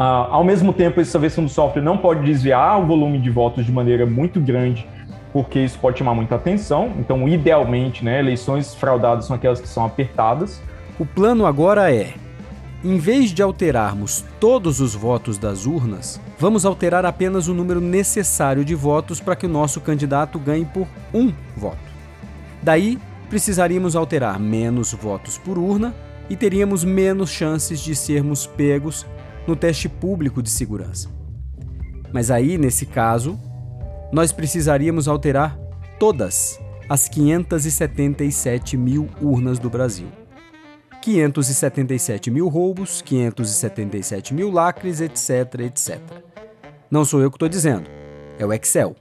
Uh, 0.00 0.32
ao 0.32 0.42
mesmo 0.42 0.72
tempo, 0.72 0.98
essa 0.98 1.18
versão 1.18 1.44
do 1.44 1.50
software 1.50 1.82
não 1.82 1.98
pode 1.98 2.24
desviar 2.24 2.80
o 2.80 2.86
volume 2.86 3.18
de 3.18 3.28
votos 3.28 3.66
de 3.66 3.70
maneira 3.70 4.06
muito 4.06 4.40
grande, 4.40 4.88
porque 5.30 5.58
isso 5.60 5.78
pode 5.78 5.98
chamar 5.98 6.14
muita 6.14 6.36
atenção. 6.36 6.90
Então, 6.98 7.28
idealmente, 7.28 8.02
né, 8.02 8.18
eleições 8.18 8.74
fraudadas 8.74 9.26
são 9.26 9.36
aquelas 9.36 9.60
que 9.60 9.68
são 9.68 9.84
apertadas. 9.84 10.62
O 10.98 11.04
plano 11.04 11.44
agora 11.44 11.94
é, 11.94 12.14
em 12.82 12.96
vez 12.96 13.28
de 13.28 13.42
alterarmos 13.42 14.24
todos 14.40 14.80
os 14.80 14.94
votos 14.94 15.36
das 15.36 15.66
urnas, 15.66 16.18
vamos 16.38 16.64
alterar 16.64 17.04
apenas 17.04 17.46
o 17.46 17.52
número 17.52 17.78
necessário 17.78 18.64
de 18.64 18.74
votos 18.74 19.20
para 19.20 19.36
que 19.36 19.44
o 19.44 19.50
nosso 19.50 19.82
candidato 19.82 20.38
ganhe 20.38 20.64
por 20.64 20.86
um 21.12 21.30
voto. 21.54 21.76
Daí, 22.62 22.98
precisaríamos 23.28 23.94
alterar 23.94 24.40
menos 24.40 24.94
votos 24.94 25.36
por 25.36 25.58
urna 25.58 25.94
e 26.30 26.36
teríamos 26.36 26.84
menos 26.84 27.28
chances 27.28 27.80
de 27.80 27.94
sermos 27.94 28.46
pegos 28.46 29.04
no 29.50 29.56
teste 29.56 29.88
público 29.88 30.40
de 30.40 30.48
segurança. 30.48 31.08
Mas 32.12 32.30
aí, 32.30 32.56
nesse 32.56 32.86
caso, 32.86 33.36
nós 34.12 34.30
precisaríamos 34.30 35.08
alterar 35.08 35.58
todas 35.98 36.60
as 36.88 37.08
577 37.08 38.76
mil 38.76 39.08
urnas 39.20 39.58
do 39.58 39.68
Brasil. 39.68 40.06
577 41.02 42.30
mil 42.30 42.46
roubos, 42.46 43.02
577 43.02 44.34
mil 44.34 44.52
lacres, 44.52 45.00
etc, 45.00 45.60
etc. 45.62 46.00
Não 46.88 47.04
sou 47.04 47.20
eu 47.20 47.28
que 47.28 47.36
estou 47.36 47.48
dizendo, 47.48 47.90
é 48.38 48.46
o 48.46 48.52
Excel. 48.52 48.94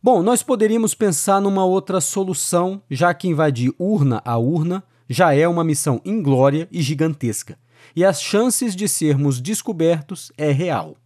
Bom, 0.00 0.22
nós 0.22 0.44
poderíamos 0.44 0.94
pensar 0.94 1.40
numa 1.40 1.64
outra 1.64 2.00
solução, 2.00 2.80
já 2.88 3.12
que 3.12 3.26
invadir 3.26 3.72
urna 3.80 4.22
a 4.24 4.38
urna 4.38 4.84
já 5.08 5.34
é 5.34 5.48
uma 5.48 5.64
missão 5.64 6.00
inglória 6.04 6.68
e 6.70 6.80
gigantesca 6.80 7.58
e 7.96 8.04
as 8.04 8.20
chances 8.20 8.76
de 8.76 8.86
sermos 8.86 9.40
descobertos 9.40 10.30
é 10.36 10.52
real. 10.52 10.96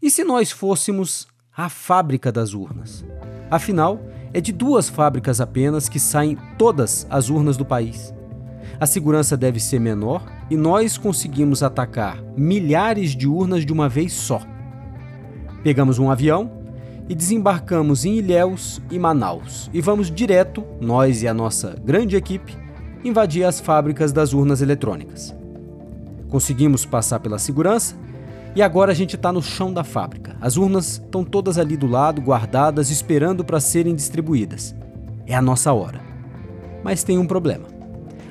E 0.00 0.08
se 0.08 0.22
nós 0.22 0.52
fôssemos 0.52 1.26
a 1.56 1.68
fábrica 1.68 2.30
das 2.30 2.54
urnas? 2.54 3.04
Afinal, 3.50 4.00
é 4.32 4.40
de 4.40 4.52
duas 4.52 4.88
fábricas 4.88 5.40
apenas 5.40 5.88
que 5.88 5.98
saem 5.98 6.38
todas 6.56 7.06
as 7.10 7.28
urnas 7.28 7.56
do 7.56 7.64
país. 7.64 8.14
A 8.78 8.86
segurança 8.86 9.36
deve 9.36 9.58
ser 9.58 9.80
menor 9.80 10.24
e 10.48 10.56
nós 10.56 10.96
conseguimos 10.96 11.62
atacar 11.62 12.22
milhares 12.36 13.16
de 13.16 13.26
urnas 13.26 13.66
de 13.66 13.72
uma 13.72 13.88
vez 13.88 14.12
só. 14.12 14.40
Pegamos 15.64 15.98
um 15.98 16.08
avião 16.08 16.52
e 17.08 17.14
desembarcamos 17.14 18.04
em 18.04 18.16
Ilhéus 18.16 18.80
e 18.90 18.98
Manaus 18.98 19.68
e 19.72 19.80
vamos 19.80 20.10
direto, 20.10 20.64
nós 20.80 21.22
e 21.22 21.28
a 21.28 21.34
nossa 21.34 21.76
grande 21.84 22.14
equipe, 22.14 22.56
invadir 23.04 23.44
as 23.44 23.60
fábricas 23.60 24.12
das 24.12 24.32
urnas 24.32 24.60
eletrônicas. 24.60 25.34
Conseguimos 26.34 26.84
passar 26.84 27.20
pela 27.20 27.38
segurança 27.38 27.94
e 28.56 28.60
agora 28.60 28.90
a 28.90 28.94
gente 28.94 29.14
está 29.14 29.32
no 29.32 29.40
chão 29.40 29.72
da 29.72 29.84
fábrica. 29.84 30.36
As 30.40 30.56
urnas 30.56 30.94
estão 30.94 31.22
todas 31.22 31.58
ali 31.58 31.76
do 31.76 31.86
lado, 31.86 32.20
guardadas, 32.20 32.90
esperando 32.90 33.44
para 33.44 33.60
serem 33.60 33.94
distribuídas. 33.94 34.74
É 35.28 35.34
a 35.36 35.40
nossa 35.40 35.72
hora. 35.72 36.00
Mas 36.82 37.04
tem 37.04 37.18
um 37.18 37.24
problema. 37.24 37.66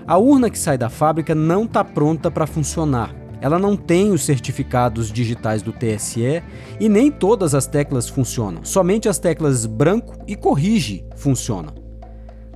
A 0.06 0.18
urna 0.18 0.50
que 0.50 0.60
sai 0.60 0.78
da 0.78 0.90
fábrica 0.90 1.34
não 1.34 1.64
está 1.64 1.82
pronta 1.82 2.30
para 2.30 2.46
funcionar. 2.46 3.16
Ela 3.40 3.58
não 3.58 3.78
tem 3.78 4.12
os 4.12 4.26
certificados 4.26 5.10
digitais 5.10 5.62
do 5.62 5.72
TSE 5.72 6.44
e 6.82 6.90
nem 6.90 7.10
todas 7.10 7.56
as 7.56 7.68
teclas 7.68 8.10
funcionam. 8.10 8.66
Somente 8.66 9.08
as 9.08 9.18
teclas 9.18 9.66
branco 9.66 10.14
e 10.28 10.36
corrige 10.36 11.06
funcionam. 11.16 11.74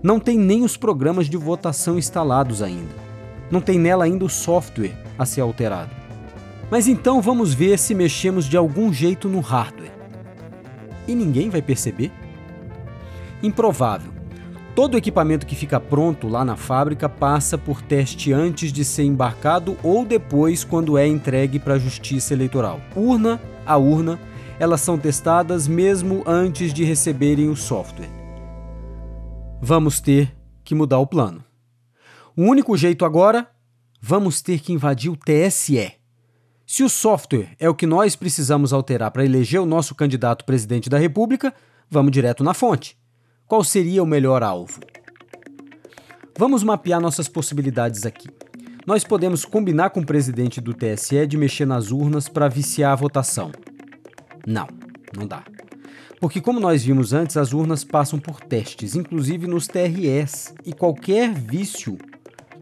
Não 0.04 0.20
tem 0.20 0.38
nem 0.38 0.66
os 0.66 0.76
programas 0.76 1.30
de 1.30 1.38
votação 1.38 1.98
instalados 1.98 2.62
ainda. 2.62 3.07
Não 3.50 3.62
tem 3.62 3.80
nela 3.80 4.06
ainda 4.06 4.26
o 4.26 4.30
software 4.30 4.98
a 5.18 5.26
ser 5.26 5.42
alterado. 5.42 5.92
Mas 6.70 6.88
então 6.88 7.22
vamos 7.22 7.54
ver 7.54 7.80
se 7.80 7.96
mexemos 7.96 8.46
de 8.46 8.58
algum 8.58 8.92
jeito 8.92 9.30
no 9.30 9.40
hardware. 9.40 9.92
E 11.08 11.16
ninguém 11.16 11.50
vai 11.50 11.62
perceber? 11.62 12.12
Improvável. 13.42 14.12
Todo 14.76 14.98
equipamento 14.98 15.46
que 15.48 15.56
fica 15.56 15.80
pronto 15.80 16.28
lá 16.28 16.46
na 16.46 16.56
fábrica 16.56 17.10
passa 17.10 17.58
por 17.58 17.82
teste 17.82 18.32
antes 18.32 18.72
de 18.72 18.84
ser 18.84 19.04
embarcado 19.04 19.78
ou 19.82 20.06
depois 20.06 20.64
quando 20.64 20.98
é 20.98 21.08
entregue 21.08 21.58
para 21.58 21.76
a 21.76 21.80
Justiça 21.80 22.34
Eleitoral. 22.34 22.80
Urna 22.96 23.40
a 23.68 23.78
urna, 23.78 24.18
elas 24.60 24.82
são 24.82 24.98
testadas 24.98 25.68
mesmo 25.68 26.24
antes 26.26 26.74
de 26.74 26.84
receberem 26.84 27.50
o 27.50 27.56
software. 27.56 28.10
Vamos 29.62 30.00
ter 30.00 30.34
que 30.64 30.74
mudar 30.74 31.00
o 31.00 31.08
plano. 31.08 31.47
O 32.40 32.44
único 32.44 32.78
jeito 32.78 33.04
agora, 33.04 33.50
vamos 34.00 34.44
ter 34.44 34.60
que 34.60 34.72
invadir 34.72 35.10
o 35.10 35.18
TSE. 35.18 35.94
Se 36.68 36.84
o 36.84 36.90
software 36.90 37.56
é 37.60 37.68
o 37.68 37.74
que 37.74 37.88
nós 37.88 38.16
precisamos 38.16 38.72
alterar 38.72 39.10
para 39.10 39.26
eleger 39.26 39.60
o 39.60 39.66
nosso 39.66 39.96
candidato 39.96 40.46
presidente 40.46 40.88
da 40.88 41.00
República, 41.00 41.52
vamos 41.90 42.12
direto 42.12 42.44
na 42.44 42.54
fonte. 42.54 42.96
Qual 43.48 43.64
seria 43.64 44.04
o 44.04 44.06
melhor 44.06 44.44
alvo? 44.44 44.80
Vamos 46.38 46.62
mapear 46.62 47.02
nossas 47.02 47.28
possibilidades 47.28 48.06
aqui. 48.06 48.30
Nós 48.86 49.04
podemos 49.04 49.44
combinar 49.44 49.90
com 49.90 50.02
o 50.02 50.06
presidente 50.06 50.62
do 50.62 50.76
TSE 50.76 51.26
de 51.26 51.38
mexer 51.38 51.66
nas 51.66 51.90
urnas 51.90 52.30
para 52.30 52.48
viciar 52.48 52.92
a 52.92 52.96
votação. 52.96 53.52
Não, 54.46 54.68
não 55.18 55.26
dá. 55.26 55.44
Porque, 56.22 56.40
como 56.40 56.60
nós 56.60 56.84
vimos 56.84 57.14
antes, 57.14 57.36
as 57.36 57.52
urnas 57.52 57.84
passam 57.84 58.20
por 58.20 58.42
testes, 58.42 58.96
inclusive 58.96 59.48
nos 59.48 59.66
TRS, 59.66 60.54
e 60.64 60.72
qualquer 60.72 61.34
vício, 61.34 61.98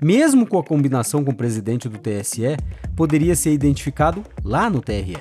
mesmo 0.02 0.46
com 0.46 0.58
a 0.58 0.64
combinação 0.64 1.24
com 1.24 1.32
o 1.32 1.36
presidente 1.36 1.90
do 1.90 1.98
TSE, 1.98 2.58
poderia 2.96 3.36
ser 3.36 3.54
identificado 3.54 4.24
lá 4.44 4.70
no 4.70 4.82
TRE. 4.82 5.18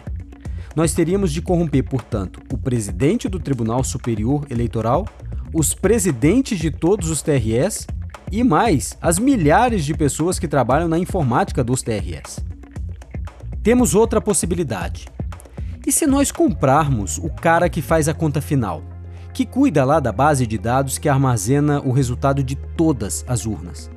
Nós 0.74 0.92
teríamos 0.92 1.32
de 1.32 1.40
corromper, 1.40 1.84
portanto, 1.84 2.40
o 2.52 2.58
presidente 2.58 3.28
do 3.28 3.38
Tribunal 3.38 3.84
Superior 3.84 4.46
Eleitoral 4.50 5.06
os 5.54 5.72
presidentes 5.72 6.58
de 6.58 6.68
todos 6.68 7.08
os 7.08 7.22
TRS 7.22 7.86
e 8.32 8.42
mais 8.42 8.98
as 9.00 9.20
milhares 9.20 9.84
de 9.84 9.94
pessoas 9.94 10.36
que 10.36 10.48
trabalham 10.48 10.88
na 10.88 10.98
informática 10.98 11.62
dos 11.62 11.80
TRS. 11.80 12.44
Temos 13.62 13.94
outra 13.94 14.20
possibilidade. 14.20 15.06
E 15.86 15.92
se 15.92 16.08
nós 16.08 16.32
comprarmos 16.32 17.18
o 17.18 17.30
cara 17.30 17.68
que 17.68 17.80
faz 17.80 18.08
a 18.08 18.14
conta 18.14 18.40
final, 18.40 18.82
que 19.32 19.46
cuida 19.46 19.84
lá 19.84 20.00
da 20.00 20.10
base 20.10 20.44
de 20.44 20.58
dados 20.58 20.98
que 20.98 21.08
armazena 21.08 21.80
o 21.80 21.92
resultado 21.92 22.42
de 22.42 22.56
todas 22.56 23.24
as 23.28 23.46
urnas? 23.46 23.88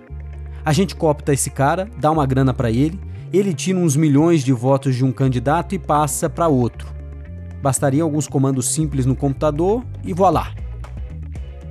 A 0.67 0.73
gente 0.73 0.97
copta 0.97 1.31
esse 1.31 1.49
cara, 1.49 1.89
dá 1.97 2.11
uma 2.11 2.25
grana 2.25 2.53
para 2.53 2.69
ele, 2.69 2.99
ele 3.31 3.53
tira 3.53 3.79
uns 3.79 3.95
milhões 3.95 4.43
de 4.43 4.51
votos 4.51 4.97
de 4.97 5.05
um 5.05 5.13
candidato 5.13 5.73
e 5.73 5.79
passa 5.79 6.29
para 6.29 6.49
outro. 6.49 6.89
Bastaria 7.61 8.03
alguns 8.03 8.27
comandos 8.27 8.67
simples 8.67 9.05
no 9.05 9.15
computador 9.15 9.85
e 10.03 10.11
voilá! 10.11 10.51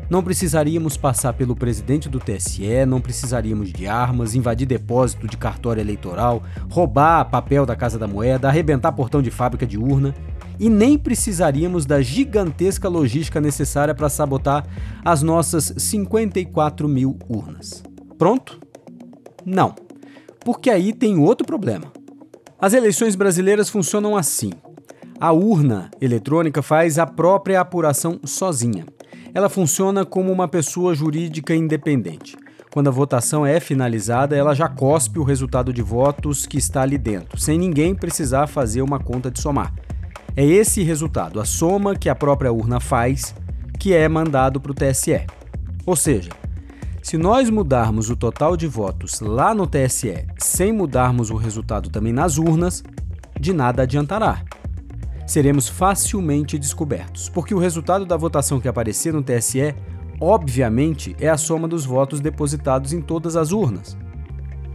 Não 0.08 0.22
precisaríamos 0.22 0.96
passar 0.96 1.34
pelo 1.34 1.54
presidente 1.54 2.08
do 2.08 2.18
TSE, 2.18 2.86
não 2.86 2.98
precisaríamos 2.98 3.70
de 3.70 3.86
armas, 3.86 4.34
invadir 4.34 4.64
depósito 4.64 5.28
de 5.28 5.36
cartório 5.36 5.82
eleitoral, 5.82 6.42
roubar 6.70 7.26
papel 7.26 7.66
da 7.66 7.76
Casa 7.76 7.98
da 7.98 8.08
Moeda, 8.08 8.48
arrebentar 8.48 8.92
portão 8.92 9.20
de 9.20 9.30
fábrica 9.30 9.66
de 9.66 9.76
urna. 9.76 10.14
E 10.58 10.70
nem 10.70 10.96
precisaríamos 10.96 11.84
da 11.84 12.00
gigantesca 12.00 12.88
logística 12.88 13.42
necessária 13.42 13.94
para 13.94 14.08
sabotar 14.08 14.64
as 15.04 15.22
nossas 15.22 15.74
54 15.76 16.88
mil 16.88 17.18
urnas. 17.28 17.82
Pronto? 18.16 18.65
Não. 19.46 19.74
Porque 20.44 20.68
aí 20.68 20.92
tem 20.92 21.18
outro 21.18 21.46
problema. 21.46 21.92
As 22.60 22.74
eleições 22.74 23.14
brasileiras 23.14 23.70
funcionam 23.70 24.16
assim. 24.16 24.50
A 25.18 25.32
urna 25.32 25.90
eletrônica 26.00 26.60
faz 26.60 26.98
a 26.98 27.06
própria 27.06 27.60
apuração 27.60 28.20
sozinha 28.24 28.84
ela 29.36 29.50
funciona 29.50 30.02
como 30.02 30.32
uma 30.32 30.48
pessoa 30.48 30.94
jurídica 30.94 31.54
independente. 31.54 32.34
Quando 32.72 32.88
a 32.88 32.90
votação 32.90 33.44
é 33.44 33.60
finalizada, 33.60 34.34
ela 34.34 34.54
já 34.54 34.66
cospe 34.66 35.18
o 35.18 35.22
resultado 35.22 35.74
de 35.74 35.82
votos 35.82 36.46
que 36.46 36.56
está 36.56 36.80
ali 36.80 36.96
dentro, 36.96 37.38
sem 37.38 37.58
ninguém 37.58 37.94
precisar 37.94 38.46
fazer 38.46 38.80
uma 38.80 38.98
conta 38.98 39.30
de 39.30 39.38
somar. 39.38 39.74
É 40.34 40.42
esse 40.42 40.82
resultado, 40.82 41.38
a 41.38 41.44
soma 41.44 41.94
que 41.94 42.08
a 42.08 42.14
própria 42.14 42.50
urna 42.50 42.80
faz, 42.80 43.34
que 43.78 43.92
é 43.92 44.08
mandado 44.08 44.58
para 44.58 44.72
o 44.72 44.74
TSE. 44.74 45.26
Ou 45.84 45.94
seja, 45.94 46.30
se 47.06 47.16
nós 47.16 47.48
mudarmos 47.48 48.10
o 48.10 48.16
total 48.16 48.56
de 48.56 48.66
votos 48.66 49.20
lá 49.20 49.54
no 49.54 49.64
TSE 49.64 50.26
sem 50.38 50.72
mudarmos 50.72 51.30
o 51.30 51.36
resultado 51.36 51.88
também 51.88 52.12
nas 52.12 52.36
urnas, 52.36 52.82
de 53.38 53.52
nada 53.52 53.84
adiantará 53.84 54.42
seremos 55.24 55.68
facilmente 55.68 56.58
descobertos, 56.58 57.28
porque 57.28 57.54
o 57.54 57.60
resultado 57.60 58.04
da 58.04 58.16
votação 58.16 58.60
que 58.60 58.66
aparecer 58.66 59.12
no 59.12 59.22
TSE, 59.22 59.72
obviamente, 60.20 61.14
é 61.20 61.28
a 61.28 61.36
soma 61.36 61.68
dos 61.68 61.84
votos 61.84 62.18
depositados 62.18 62.92
em 62.92 63.00
todas 63.00 63.36
as 63.36 63.52
urnas. 63.52 63.96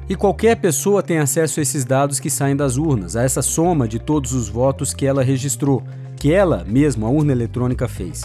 E 0.07 0.15
qualquer 0.15 0.55
pessoa 0.55 1.03
tem 1.03 1.19
acesso 1.19 1.59
a 1.59 1.63
esses 1.63 1.83
dados 1.83 2.17
que 2.17 2.29
saem 2.29 2.55
das 2.55 2.77
urnas, 2.77 3.17
a 3.17 3.23
essa 3.23 3.41
soma 3.41 3.89
de 3.89 3.99
todos 3.99 4.31
os 4.31 4.47
votos 4.47 4.93
que 4.93 5.05
ela 5.05 5.21
registrou, 5.21 5.83
que 6.15 6.31
ela 6.31 6.63
mesma, 6.65 7.07
a 7.07 7.09
urna 7.09 7.33
eletrônica, 7.33 7.89
fez. 7.89 8.23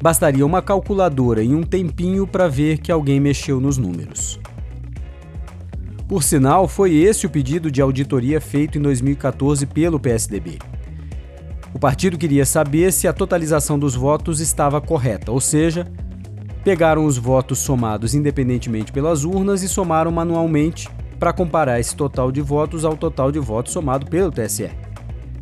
Bastaria 0.00 0.46
uma 0.46 0.62
calculadora 0.62 1.42
e 1.42 1.54
um 1.54 1.62
tempinho 1.62 2.26
para 2.26 2.46
ver 2.46 2.78
que 2.78 2.92
alguém 2.92 3.18
mexeu 3.18 3.60
nos 3.60 3.76
números. 3.76 4.38
Por 6.06 6.22
sinal, 6.22 6.68
foi 6.68 6.94
esse 6.94 7.26
o 7.26 7.30
pedido 7.30 7.70
de 7.70 7.82
auditoria 7.82 8.40
feito 8.40 8.78
em 8.78 8.80
2014 8.80 9.66
pelo 9.66 10.00
PSDB. 10.00 10.58
O 11.74 11.78
partido 11.78 12.16
queria 12.16 12.46
saber 12.46 12.92
se 12.92 13.06
a 13.06 13.12
totalização 13.12 13.78
dos 13.78 13.94
votos 13.94 14.40
estava 14.40 14.80
correta, 14.80 15.30
ou 15.30 15.40
seja, 15.40 15.86
pegaram 16.64 17.04
os 17.04 17.18
votos 17.18 17.58
somados 17.58 18.14
independentemente 18.14 18.90
pelas 18.90 19.24
urnas 19.24 19.62
e 19.62 19.68
somaram 19.68 20.10
manualmente 20.10 20.88
para 21.18 21.32
comparar 21.32 21.78
esse 21.78 21.94
total 21.94 22.30
de 22.32 22.40
votos 22.40 22.84
ao 22.84 22.96
total 22.96 23.30
de 23.30 23.38
votos 23.38 23.72
somado 23.72 24.06
pelo 24.06 24.30
TSE. 24.30 24.70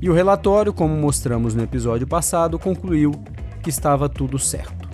E 0.00 0.10
o 0.10 0.14
relatório, 0.14 0.72
como 0.72 0.96
mostramos 0.96 1.54
no 1.54 1.62
episódio 1.62 2.06
passado, 2.06 2.58
concluiu 2.58 3.12
que 3.66 3.70
estava 3.70 4.08
tudo 4.08 4.38
certo. 4.38 4.88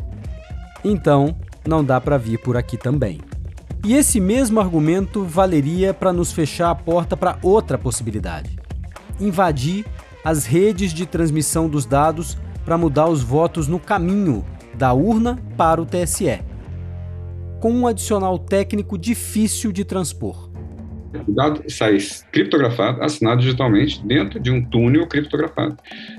Então, 0.82 1.36
não 1.68 1.84
dá 1.84 2.00
para 2.00 2.16
vir 2.16 2.38
por 2.38 2.56
aqui 2.56 2.78
também. 2.78 3.20
E 3.84 3.92
esse 3.92 4.18
mesmo 4.18 4.60
argumento 4.60 5.26
valeria 5.26 5.92
para 5.92 6.10
nos 6.10 6.32
fechar 6.32 6.70
a 6.70 6.74
porta 6.74 7.14
para 7.14 7.38
outra 7.42 7.76
possibilidade: 7.76 8.58
invadir 9.20 9.84
as 10.24 10.46
redes 10.46 10.94
de 10.94 11.04
transmissão 11.04 11.68
dos 11.68 11.84
dados 11.84 12.38
para 12.64 12.78
mudar 12.78 13.08
os 13.08 13.22
votos 13.22 13.68
no 13.68 13.78
caminho 13.78 14.42
da 14.72 14.94
urna 14.94 15.38
para 15.54 15.82
o 15.82 15.84
TSE, 15.84 16.40
com 17.60 17.72
um 17.72 17.86
adicional 17.86 18.38
técnico 18.38 18.96
difícil 18.96 19.70
de 19.70 19.84
transpor. 19.84 20.48
O 21.28 21.30
dado 21.30 21.62
sai 21.70 21.98
criptografado, 22.32 23.02
assinado 23.02 23.42
digitalmente, 23.42 24.02
dentro 24.06 24.40
de 24.40 24.50
um 24.50 24.64
túnel 24.64 25.06
criptografado. 25.06 25.76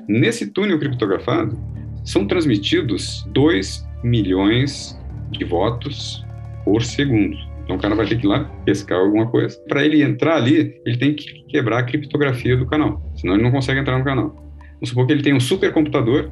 Nesse 0.08 0.46
túnel 0.46 0.78
criptografado, 0.78 1.58
são 2.04 2.26
transmitidos 2.26 3.24
2 3.34 3.88
milhões 4.04 5.00
de 5.32 5.44
votos 5.46 6.24
por 6.66 6.84
segundo. 6.84 7.36
Então 7.64 7.78
o 7.78 7.80
cara 7.80 7.96
vai 7.96 8.06
ter 8.06 8.18
que 8.18 8.26
ir 8.26 8.30
lá 8.30 8.44
pescar 8.66 9.00
alguma 9.00 9.28
coisa. 9.28 9.58
Para 9.68 9.86
ele 9.86 10.04
entrar 10.04 10.36
ali, 10.36 10.82
ele 10.86 10.98
tem 10.98 11.16
que 11.16 11.44
quebrar 11.48 11.80
a 11.80 11.84
criptografia 11.84 12.58
do 12.58 12.66
canal, 12.66 13.02
senão 13.16 13.36
ele 13.36 13.44
não 13.44 13.52
consegue 13.52 13.80
entrar 13.80 13.98
no 13.98 14.04
canal. 14.04 14.36
Vamos 14.74 14.90
supor 14.90 15.08
que 15.08 15.14
ele 15.14 15.24
tem 15.24 15.34
um 15.34 15.40
supercomputador 15.40 16.30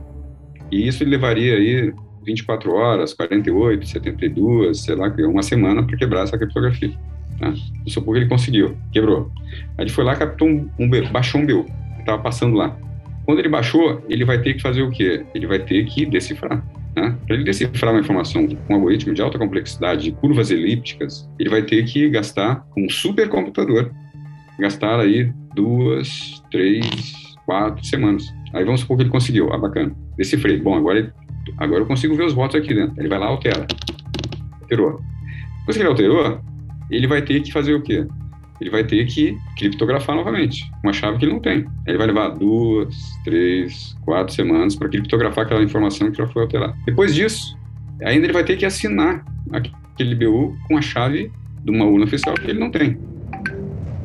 e 0.69 0.87
isso 0.87 1.03
levaria 1.05 1.55
aí 1.55 1.93
24 2.25 2.71
horas, 2.73 3.13
48, 3.13 3.87
72, 3.87 4.81
sei 4.81 4.95
lá, 4.95 5.13
uma 5.27 5.41
semana 5.41 5.83
para 5.83 5.97
quebrar 5.97 6.23
essa 6.23 6.37
criptografia. 6.37 6.91
Tá? 7.39 7.47
Vamos 7.47 7.93
supor 7.93 8.13
que 8.13 8.21
ele 8.21 8.29
conseguiu, 8.29 8.77
quebrou. 8.91 9.31
Aí 9.77 9.85
ele 9.85 9.89
foi 9.89 10.03
lá, 10.03 10.15
captou 10.15 10.47
um, 10.47 10.69
um 10.77 10.89
baixou 11.11 11.41
um 11.41 11.45
BU, 11.45 11.65
estava 11.99 12.21
passando 12.21 12.55
lá. 12.55 12.77
Quando 13.25 13.39
ele 13.39 13.49
baixou, 13.49 14.03
ele 14.09 14.25
vai 14.25 14.41
ter 14.41 14.55
que 14.55 14.61
fazer 14.61 14.81
o 14.81 14.89
quê? 14.89 15.23
Ele 15.33 15.47
vai 15.47 15.59
ter 15.59 15.85
que 15.85 16.05
decifrar. 16.05 16.63
Né? 16.95 17.15
Para 17.25 17.35
ele 17.35 17.43
decifrar 17.45 17.93
uma 17.93 18.01
informação 18.01 18.47
com 18.47 18.73
um 18.73 18.75
algoritmo 18.75 19.13
de 19.13 19.21
alta 19.21 19.37
complexidade, 19.37 20.03
de 20.03 20.11
curvas 20.11 20.51
elípticas, 20.51 21.29
ele 21.39 21.49
vai 21.49 21.61
ter 21.61 21.85
que 21.85 22.09
gastar 22.09 22.65
um 22.77 22.89
supercomputador, 22.89 23.91
gastar 24.59 24.99
aí 24.99 25.31
duas, 25.55 26.43
três, 26.51 27.13
quatro 27.45 27.85
semanas. 27.85 28.25
Aí 28.53 28.65
vamos 28.65 28.81
supor 28.81 28.97
que 28.97 29.03
ele 29.03 29.09
conseguiu, 29.09 29.53
ah, 29.53 29.57
bacana, 29.57 29.95
decifrei. 30.17 30.57
Bom, 30.57 30.75
agora, 30.75 31.13
agora 31.57 31.81
eu 31.81 31.87
consigo 31.87 32.15
ver 32.15 32.25
os 32.25 32.33
votos 32.33 32.55
aqui 32.55 32.73
dentro. 32.73 32.99
Ele 32.99 33.07
vai 33.07 33.19
lá, 33.19 33.27
altera, 33.27 33.65
alterou. 34.61 34.99
Depois 35.59 35.77
que 35.77 35.83
ele 35.83 35.89
alterou, 35.89 36.41
ele 36.89 37.07
vai 37.07 37.21
ter 37.21 37.41
que 37.41 37.51
fazer 37.51 37.73
o 37.73 37.81
quê? 37.81 38.05
Ele 38.61 38.69
vai 38.69 38.83
ter 38.83 39.03
que 39.07 39.35
criptografar 39.57 40.15
novamente, 40.15 40.71
uma 40.83 40.93
chave 40.93 41.17
que 41.17 41.25
ele 41.25 41.33
não 41.33 41.39
tem. 41.39 41.65
Ele 41.87 41.97
vai 41.97 42.05
levar 42.05 42.29
duas, 42.29 42.95
três, 43.23 43.97
quatro 44.05 44.33
semanas 44.35 44.75
para 44.75 44.87
criptografar 44.87 45.45
aquela 45.45 45.63
informação 45.63 46.11
que 46.11 46.17
já 46.19 46.27
foi 46.27 46.43
alterada. 46.43 46.75
Depois 46.85 47.15
disso, 47.15 47.57
ainda 48.03 48.27
ele 48.27 48.33
vai 48.33 48.43
ter 48.43 48.57
que 48.57 48.65
assinar 48.65 49.25
aquele 49.51 50.13
BU 50.13 50.55
com 50.67 50.77
a 50.77 50.81
chave 50.81 51.31
de 51.63 51.71
uma 51.71 51.85
urna 51.85 52.05
oficial 52.05 52.35
que 52.35 52.51
ele 52.51 52.59
não 52.59 52.69
tem. 52.69 52.99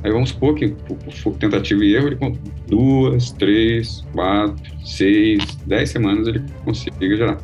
Aí 0.02 0.10
vamos 0.10 0.30
supor 0.30 0.54
que 0.54 0.68
por 0.68 1.36
tentativa 1.36 1.84
e 1.84 1.94
erro, 1.94 2.06
ele 2.06 2.16
com 2.16 2.32
duas, 2.66 3.32
três, 3.32 4.06
quatro, 4.14 4.56
seis, 4.86 5.44
dez 5.66 5.90
semanas 5.90 6.28
ele 6.28 6.42
consiga 6.64 7.14
gerar. 7.14 7.38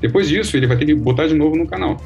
Depois 0.00 0.28
disso, 0.30 0.56
ele 0.56 0.66
vai 0.66 0.78
ter 0.78 0.86
que 0.86 0.94
botar 0.94 1.26
de 1.26 1.34
novo 1.34 1.56
no 1.56 1.66
canal. 1.66 2.00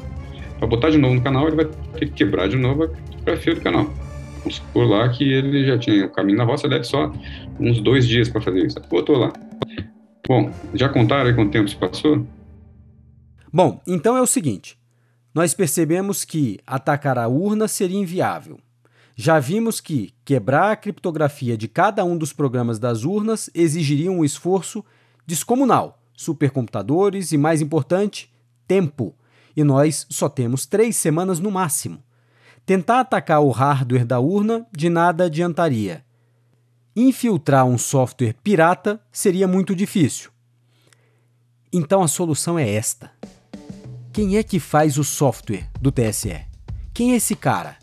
Para 0.59 0.67
botar 0.67 0.89
de 0.89 0.97
novo 0.97 1.15
no 1.15 1.21
canal, 1.21 1.47
ele 1.47 1.55
vai 1.55 1.65
ter 1.97 2.07
que 2.07 2.13
quebrar 2.13 2.49
de 2.49 2.57
novo 2.57 2.83
a 2.83 2.87
criptografia 2.89 3.55
do 3.55 3.61
canal. 3.61 4.02
Vamos 4.43 4.57
supor 4.57 4.85
lá 4.85 5.07
que 5.09 5.23
ele 5.23 5.65
já 5.65 5.77
tinha 5.77 6.05
o 6.05 6.09
caminho 6.09 6.37
na 6.37 6.43
roça, 6.43 6.67
deve 6.67 6.83
só 6.83 7.11
uns 7.57 7.79
dois 7.79 8.05
dias 8.05 8.27
para 8.27 8.41
fazer 8.41 8.65
isso. 8.65 8.79
Botou 8.89 9.17
lá. 9.17 9.31
Bom, 10.27 10.51
já 10.73 10.89
contaram 10.89 11.29
aí 11.29 11.33
quanto 11.33 11.51
tempo 11.51 11.69
se 11.69 11.75
passou? 11.77 12.27
Bom, 13.51 13.81
então 13.87 14.17
é 14.17 14.21
o 14.21 14.27
seguinte: 14.27 14.77
nós 15.33 15.53
percebemos 15.53 16.25
que 16.25 16.59
atacar 16.67 17.17
a 17.17 17.27
urna 17.27 17.67
seria 17.67 17.97
inviável. 17.97 18.59
Já 19.15 19.39
vimos 19.39 19.79
que 19.79 20.13
quebrar 20.25 20.71
a 20.71 20.75
criptografia 20.75 21.55
de 21.55 21.67
cada 21.67 22.03
um 22.03 22.17
dos 22.17 22.33
programas 22.33 22.79
das 22.79 23.03
urnas 23.03 23.49
exigiria 23.53 24.11
um 24.11 24.25
esforço 24.25 24.83
descomunal, 25.25 26.01
supercomputadores 26.15 27.31
e, 27.31 27.37
mais 27.37 27.61
importante, 27.61 28.29
tempo. 28.67 29.15
E 29.55 29.63
nós 29.63 30.05
só 30.09 30.27
temos 30.27 30.65
três 30.65 30.95
semanas 30.95 31.39
no 31.39 31.51
máximo. 31.51 32.03
Tentar 32.65 33.01
atacar 33.01 33.41
o 33.41 33.49
hardware 33.49 34.05
da 34.05 34.19
urna 34.19 34.65
de 34.71 34.89
nada 34.89 35.25
adiantaria. 35.25 36.03
Infiltrar 36.95 37.65
um 37.65 37.77
software 37.77 38.35
pirata 38.41 39.01
seria 39.11 39.47
muito 39.47 39.75
difícil. 39.75 40.31
Então 41.73 42.01
a 42.01 42.07
solução 42.07 42.57
é 42.57 42.69
esta. 42.69 43.11
Quem 44.13 44.37
é 44.37 44.43
que 44.43 44.59
faz 44.59 44.97
o 44.97 45.03
software 45.03 45.69
do 45.81 45.91
TSE? 45.91 46.45
Quem 46.93 47.13
é 47.13 47.15
esse 47.15 47.35
cara? 47.35 47.77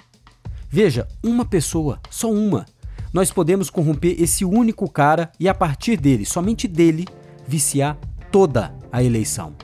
Veja, 0.69 1.09
uma 1.23 1.45
pessoa, 1.45 2.01
só 2.09 2.31
uma. 2.31 2.65
Nós 3.13 3.33
podemos 3.33 3.69
corromper 3.69 4.15
esse 4.23 4.45
único 4.45 4.89
cara 4.89 5.33
e, 5.41 5.49
a 5.49 5.55
partir 5.55 5.97
dele, 5.97 6.25
somente 6.25 6.69
dele, 6.69 7.05
viciar 7.47 7.99
toda 8.31 8.73
a 8.93 9.03
eleição. 9.03 9.57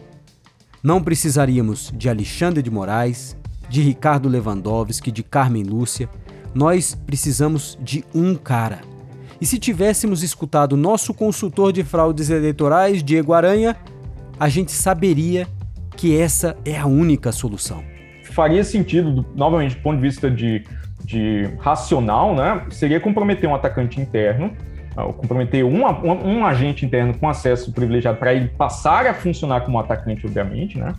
Não 0.83 1.01
precisaríamos 1.03 1.93
de 1.95 2.09
Alexandre 2.09 2.63
de 2.63 2.71
Moraes, 2.71 3.36
de 3.69 3.83
Ricardo 3.83 4.29
Lewandowski, 4.29 5.11
de 5.11 5.23
Carmen 5.23 5.63
Lúcia. 5.63 6.09
Nós 6.55 6.95
precisamos 6.95 7.79
de 7.81 8.05
um 8.15 8.35
cara. 8.35 8.81
E 9.41 9.47
se 9.47 9.59
tivéssemos 9.59 10.23
escutado 10.23 10.77
nosso 10.77 11.13
consultor 11.13 11.73
de 11.73 11.85
fraudes 11.85 12.31
eleitorais, 12.31 13.03
Diego 13.03 13.35
Aranha, 13.35 13.77
a 14.41 14.49
gente 14.49 14.73
saberia 14.73 15.47
que 15.97 16.17
essa 16.17 16.57
é 16.65 16.79
a 16.79 16.87
única 16.87 17.33
solução. 17.33 17.83
Faria 18.25 18.65
sentido, 18.65 19.25
novamente, 19.35 19.77
do 19.77 19.83
ponto 19.83 19.97
de 19.97 20.03
vista 20.03 20.31
de 20.31 20.65
de 21.07 21.49
racional, 21.61 22.35
né, 22.35 22.67
seria 22.71 22.99
comprometer 22.99 23.49
um 23.49 23.55
atacante 23.55 24.01
interno, 24.01 24.53
ah, 24.97 25.05
comprometer 25.05 25.65
um, 25.65 25.87
um, 25.87 26.39
um 26.39 26.45
agente 26.45 26.85
interno 26.85 27.17
com 27.17 27.29
acesso 27.29 27.73
privilegiado 27.73 28.19
para 28.19 28.35
ele 28.35 28.49
passar 28.49 29.07
a 29.07 29.15
funcionar 29.15 29.61
como 29.61 29.79
atacante, 29.79 30.27
obviamente, 30.27 30.79
né? 30.79 30.93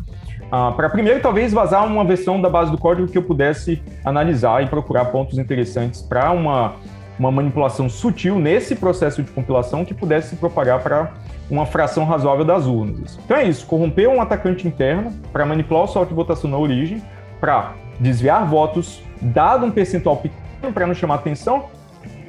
Uh, 0.48 0.74
para 0.74 0.90
primeiro, 0.90 1.20
talvez 1.22 1.52
vazar 1.52 1.86
uma 1.86 2.06
versão 2.06 2.40
da 2.40 2.50
base 2.50 2.72
do 2.72 2.78
código 2.78 3.08
que 3.08 3.18
eu 3.18 3.24
pudesse 3.24 3.82
analisar 4.06 4.64
e 4.64 4.68
procurar 4.68 5.06
pontos 5.06 5.38
interessantes 5.38 6.02
para 6.02 6.32
uma, 6.32 6.76
uma 7.20 7.30
manipulação 7.30 7.90
sutil 7.90 8.40
nesse 8.40 8.76
processo 8.76 9.22
de 9.22 9.30
compilação 9.32 9.84
que 9.84 9.94
pudesse 9.94 10.30
se 10.30 10.36
propagar 10.38 10.82
para 10.82 11.12
uma 11.50 11.66
fração 11.66 12.06
razoável 12.06 12.46
das 12.46 12.66
urnas. 12.66 13.20
Então 13.26 13.36
é 13.36 13.44
isso, 13.44 13.66
corromper 13.66 14.10
um 14.10 14.22
atacante 14.22 14.66
interno 14.66 15.14
para 15.34 15.46
manipular 15.46 15.84
o 15.84 15.88
salto 15.88 16.10
de 16.10 16.16
votação 16.16 16.50
na 16.50 16.58
origem, 16.58 17.02
para 17.42 17.74
desviar 18.00 18.46
votos, 18.46 19.02
dado 19.22 19.66
um 19.66 19.72
percentual 19.72 20.18
pequeno 20.18 20.74
para 20.74 20.88
não 20.88 20.94
chamar 20.94 21.16
atenção, 21.16 21.66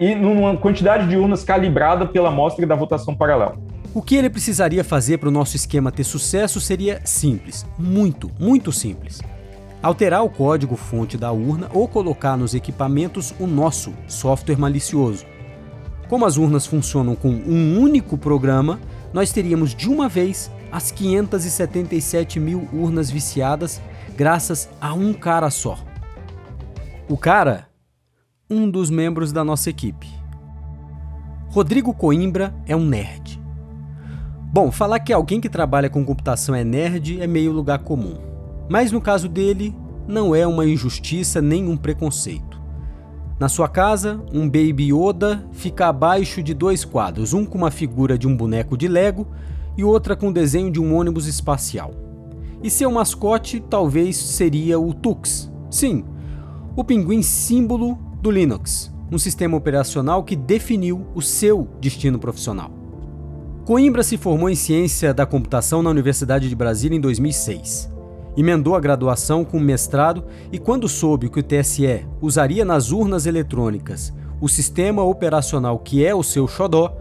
e 0.01 0.15
numa 0.15 0.57
quantidade 0.57 1.07
de 1.07 1.17
urnas 1.17 1.45
calibrada 1.45 2.07
pela 2.07 2.29
amostra 2.29 2.67
da 2.67 2.75
votação 2.75 3.15
paralela. 3.15 3.57
O 3.95 4.03
que 4.03 4.17
ele 4.17 4.29
precisaria 4.29 4.85
fazer 4.85 5.19
para 5.19 5.31
o 5.31 5.33
nosso 5.33 5.57
esquema 5.57 5.91
ter 5.91 6.05
sucesso 6.05 6.61
seria 6.61 7.01
simples, 7.05 7.65
muito, 7.79 8.31
muito 8.39 8.71
simples. 8.71 9.21
Alterar 9.83 10.23
o 10.23 10.29
código-fonte 10.29 11.17
da 11.17 11.33
urna 11.33 11.71
ou 11.73 11.89
colocar 11.89 12.37
nos 12.37 12.53
equipamentos 12.53 13.33
o 13.41 13.47
nosso 13.47 13.95
software 14.07 14.59
malicioso. 14.59 15.25
Como 16.07 16.27
as 16.27 16.37
urnas 16.37 16.67
funcionam 16.67 17.17
com 17.17 17.31
um 17.31 17.81
único 17.81 18.19
programa, 18.19 18.79
nós 19.13 19.33
teríamos 19.33 19.75
de 19.75 19.89
uma 19.89 20.09
vez 20.09 20.51
as 20.71 20.91
577 20.91 22.39
mil 22.39 22.69
urnas 22.73 23.11
viciadas 23.11 23.81
graças 24.15 24.69
a 24.81 24.93
um 24.93 25.15
cara 25.15 25.49
só. 25.49 25.79
O 27.09 27.17
cara, 27.17 27.69
um 28.51 28.71
dos 28.71 28.91
membros 28.91 29.33
da 29.33 29.43
nossa 29.43 29.71
equipe. 29.71 30.09
Rodrigo 31.49 31.95
Coimbra 31.95 32.55
é 32.67 32.77
um 32.77 32.85
nerd. 32.85 33.18
Bom, 34.51 34.71
falar 34.73 35.01
que 35.01 35.13
alguém 35.13 35.43
que 35.43 35.49
trabalha 35.49 35.91
com 35.91 36.03
computação 36.03 36.55
é 36.55 36.65
nerd 36.65 37.21
é 37.21 37.27
meio 37.27 37.53
lugar 37.53 37.81
comum. 37.81 38.17
Mas 38.67 38.91
no 38.91 38.99
caso 38.99 39.29
dele, 39.29 39.77
não 40.07 40.35
é 40.35 40.47
uma 40.47 40.67
injustiça 40.67 41.43
nem 41.43 41.69
um 41.69 41.77
preconceito. 41.77 42.59
Na 43.39 43.47
sua 43.47 43.69
casa, 43.69 44.21
um 44.33 44.47
Baby 44.49 44.91
Yoda 44.91 45.47
fica 45.53 45.89
abaixo 45.89 46.43
de 46.43 46.55
dois 46.55 46.83
quadros, 46.83 47.35
um 47.35 47.45
com 47.45 47.59
uma 47.59 47.71
figura 47.71 48.17
de 48.17 48.27
um 48.27 48.35
boneco 48.35 48.77
de 48.77 48.89
Lego 48.89 49.27
e 49.77 49.85
outra 49.85 50.17
com 50.17 50.29
o 50.29 50.33
desenho 50.33 50.71
de 50.71 50.81
um 50.81 50.97
ônibus 50.97 51.27
espacial. 51.27 51.93
E 52.63 52.71
seu 52.71 52.91
mascote 52.91 53.61
talvez 53.61 54.17
seria 54.17 54.81
o 54.81 54.95
Tux. 54.95 55.53
Sim, 55.71 56.05
o 56.75 56.83
pinguim 56.83 57.21
símbolo 57.21 57.99
do 58.23 58.31
Linux, 58.31 58.91
um 59.13 59.19
sistema 59.19 59.59
operacional 59.59 60.25
que 60.25 60.35
definiu 60.35 61.07
o 61.15 61.21
seu 61.21 61.69
destino 61.81 62.19
profissional. 62.19 62.78
Coimbra 63.69 64.03
se 64.03 64.17
formou 64.17 64.49
em 64.49 64.55
ciência 64.55 65.13
da 65.13 65.27
computação 65.27 65.83
na 65.83 65.91
Universidade 65.91 66.49
de 66.49 66.57
Brasília 66.57 66.97
em 66.97 67.01
2006. 67.03 67.95
Emendou 68.35 68.75
a 68.75 68.81
graduação 68.81 69.45
com 69.45 69.61
mestrado 69.61 70.25
e, 70.51 70.59
quando 70.59 70.89
soube 70.89 71.29
que 71.29 71.39
o 71.39 71.43
TSE 71.43 72.07
usaria 72.19 72.65
nas 72.65 72.91
urnas 72.93 73.27
eletrônicas 73.27 74.11
o 74.41 74.49
sistema 74.49 75.05
operacional 75.05 75.79
que 75.81 76.03
é 76.03 76.15
o 76.15 76.23
seu 76.23 76.49
xodó, 76.49 76.97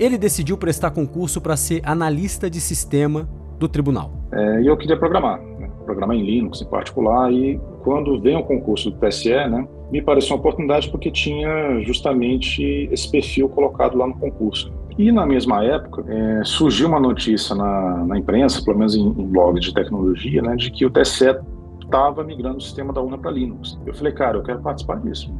ele 0.00 0.16
decidiu 0.16 0.56
prestar 0.56 0.90
concurso 0.90 1.38
para 1.38 1.54
ser 1.54 1.82
analista 1.84 2.48
de 2.48 2.62
sistema 2.62 3.28
do 3.58 3.68
tribunal. 3.68 4.10
É, 4.32 4.62
eu 4.66 4.74
queria 4.78 4.96
programar, 4.96 5.38
né? 5.38 5.70
programar 5.84 6.16
em 6.16 6.24
Linux 6.24 6.62
em 6.62 6.66
particular, 6.66 7.30
e 7.30 7.60
quando 7.84 8.18
veio 8.18 8.38
o 8.38 8.42
concurso 8.42 8.90
do 8.90 8.96
TSE, 8.96 9.28
né, 9.28 9.68
me 9.92 10.00
pareceu 10.00 10.34
uma 10.34 10.40
oportunidade 10.40 10.90
porque 10.90 11.10
tinha 11.10 11.78
justamente 11.82 12.88
esse 12.90 13.10
perfil 13.10 13.50
colocado 13.50 13.98
lá 13.98 14.06
no 14.06 14.14
concurso. 14.14 14.72
E 14.98 15.12
na 15.12 15.26
mesma 15.26 15.62
época, 15.62 16.04
é, 16.08 16.42
surgiu 16.44 16.88
uma 16.88 16.98
notícia 16.98 17.54
na, 17.54 18.04
na, 18.04 18.18
imprensa, 18.18 18.62
pelo 18.62 18.78
menos 18.78 18.94
em, 18.94 19.06
em 19.06 19.26
blogs 19.26 19.64
de 19.64 19.74
tecnologia, 19.74 20.40
né, 20.40 20.56
de 20.56 20.70
que 20.70 20.86
o 20.86 20.90
TSE 20.90 21.36
estava 21.82 22.24
migrando 22.24 22.58
o 22.58 22.60
sistema 22.60 22.92
da 22.92 23.02
UNA 23.02 23.18
para 23.18 23.30
Linux. 23.30 23.78
Eu 23.84 23.94
falei, 23.94 24.12
cara, 24.12 24.38
eu 24.38 24.42
quero 24.42 24.60
participar 24.60 24.98
disso. 25.00 25.32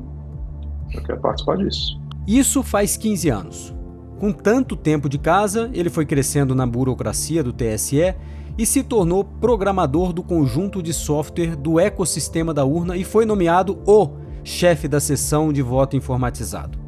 Eu 0.92 1.02
quero 1.02 1.20
participar 1.20 1.56
disso. 1.56 1.98
Isso 2.26 2.62
faz 2.62 2.96
15 2.96 3.28
anos. 3.30 3.74
Com 4.18 4.32
tanto 4.32 4.76
tempo 4.76 5.08
de 5.08 5.18
casa, 5.18 5.70
ele 5.72 5.90
foi 5.90 6.06
crescendo 6.06 6.54
na 6.54 6.66
burocracia 6.66 7.42
do 7.42 7.52
TSE 7.52 8.14
e 8.58 8.64
se 8.64 8.82
tornou 8.82 9.24
programador 9.24 10.12
do 10.12 10.22
conjunto 10.22 10.82
de 10.82 10.92
software 10.92 11.56
do 11.56 11.78
ecossistema 11.78 12.54
da 12.54 12.64
urna 12.64 12.96
e 12.96 13.04
foi 13.04 13.24
nomeado 13.26 13.78
o 13.86 14.10
chefe 14.42 14.86
da 14.88 15.00
seção 15.00 15.52
de 15.52 15.60
voto 15.60 15.96
informatizado. 15.96 16.85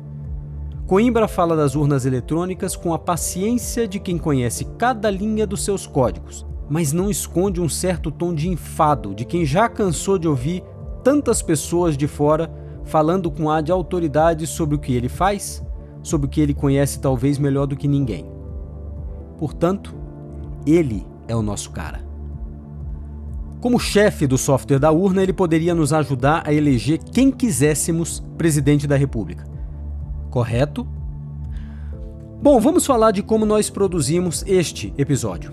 Coimbra 0.88 1.28
fala 1.28 1.54
das 1.54 1.76
urnas 1.76 2.06
eletrônicas 2.06 2.74
com 2.74 2.94
a 2.94 2.98
paciência 2.98 3.86
de 3.86 4.00
quem 4.00 4.16
conhece 4.16 4.64
cada 4.78 5.10
linha 5.10 5.46
dos 5.46 5.62
seus 5.62 5.86
códigos, 5.86 6.46
mas 6.66 6.94
não 6.94 7.10
esconde 7.10 7.60
um 7.60 7.68
certo 7.68 8.10
tom 8.10 8.34
de 8.34 8.48
enfado 8.48 9.14
de 9.14 9.26
quem 9.26 9.44
já 9.44 9.68
cansou 9.68 10.18
de 10.18 10.26
ouvir 10.26 10.64
tantas 11.04 11.42
pessoas 11.42 11.94
de 11.94 12.08
fora 12.08 12.50
falando 12.84 13.30
com 13.30 13.50
a 13.50 13.60
de 13.60 13.70
autoridade 13.70 14.46
sobre 14.46 14.76
o 14.76 14.78
que 14.78 14.94
ele 14.94 15.10
faz 15.10 15.62
sobre 16.02 16.26
o 16.26 16.30
que 16.30 16.40
ele 16.40 16.54
conhece 16.54 16.98
talvez 17.02 17.36
melhor 17.36 17.66
do 17.66 17.76
que 17.76 17.86
ninguém. 17.86 18.24
Portanto, 19.36 19.94
ele 20.66 21.06
é 21.26 21.36
o 21.36 21.42
nosso 21.42 21.70
cara. 21.70 22.00
Como 23.60 23.78
chefe 23.78 24.26
do 24.26 24.38
software 24.38 24.78
da 24.78 24.90
urna, 24.90 25.22
ele 25.22 25.34
poderia 25.34 25.74
nos 25.74 25.92
ajudar 25.92 26.44
a 26.46 26.52
eleger 26.52 26.98
quem 27.12 27.30
quiséssemos 27.30 28.24
presidente 28.38 28.86
da 28.86 28.96
República. 28.96 29.57
Correto? 30.30 30.86
Bom, 32.40 32.60
vamos 32.60 32.86
falar 32.86 33.10
de 33.10 33.22
como 33.22 33.44
nós 33.44 33.68
produzimos 33.68 34.44
este 34.46 34.92
episódio. 34.96 35.52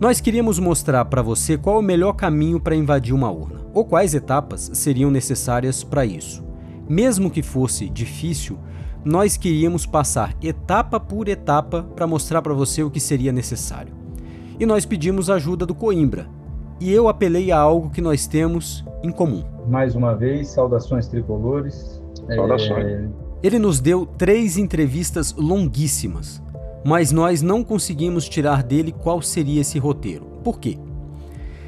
Nós 0.00 0.20
queríamos 0.20 0.58
mostrar 0.58 1.04
para 1.06 1.22
você 1.22 1.56
qual 1.56 1.76
é 1.76 1.78
o 1.78 1.82
melhor 1.82 2.12
caminho 2.12 2.60
para 2.60 2.76
invadir 2.76 3.14
uma 3.14 3.30
urna. 3.30 3.58
ou 3.72 3.84
quais 3.84 4.14
etapas 4.14 4.70
seriam 4.74 5.10
necessárias 5.10 5.84
para 5.84 6.04
isso. 6.04 6.44
Mesmo 6.88 7.30
que 7.30 7.42
fosse 7.42 7.88
difícil, 7.88 8.58
nós 9.04 9.36
queríamos 9.36 9.86
passar 9.86 10.34
etapa 10.42 10.98
por 10.98 11.28
etapa 11.28 11.82
para 11.94 12.06
mostrar 12.06 12.42
para 12.42 12.54
você 12.54 12.82
o 12.82 12.90
que 12.90 12.98
seria 12.98 13.30
necessário. 13.30 13.94
E 14.58 14.66
nós 14.66 14.84
pedimos 14.84 15.30
ajuda 15.30 15.64
do 15.64 15.74
Coimbra, 15.74 16.26
e 16.80 16.92
eu 16.92 17.08
apelei 17.08 17.52
a 17.52 17.58
algo 17.58 17.90
que 17.90 18.00
nós 18.00 18.26
temos 18.26 18.84
em 19.02 19.10
comum. 19.10 19.44
Mais 19.68 19.94
uma 19.94 20.14
vez, 20.14 20.48
saudações 20.48 21.06
tricolores. 21.06 22.02
Saudações. 22.34 22.84
É... 22.84 23.27
Ele 23.40 23.58
nos 23.58 23.78
deu 23.78 24.04
três 24.04 24.56
entrevistas 24.56 25.32
longuíssimas, 25.32 26.42
mas 26.84 27.12
nós 27.12 27.40
não 27.40 27.62
conseguimos 27.62 28.28
tirar 28.28 28.64
dele 28.64 28.90
qual 28.90 29.22
seria 29.22 29.60
esse 29.60 29.78
roteiro. 29.78 30.24
Por 30.42 30.58
quê? 30.58 30.76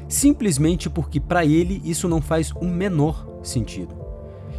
Simplesmente 0.07 0.89
porque 0.89 1.17
para 1.17 1.45
ele 1.45 1.81
isso 1.85 2.09
não 2.09 2.21
faz 2.21 2.51
o 2.51 2.65
menor 2.65 3.25
sentido. 3.41 3.95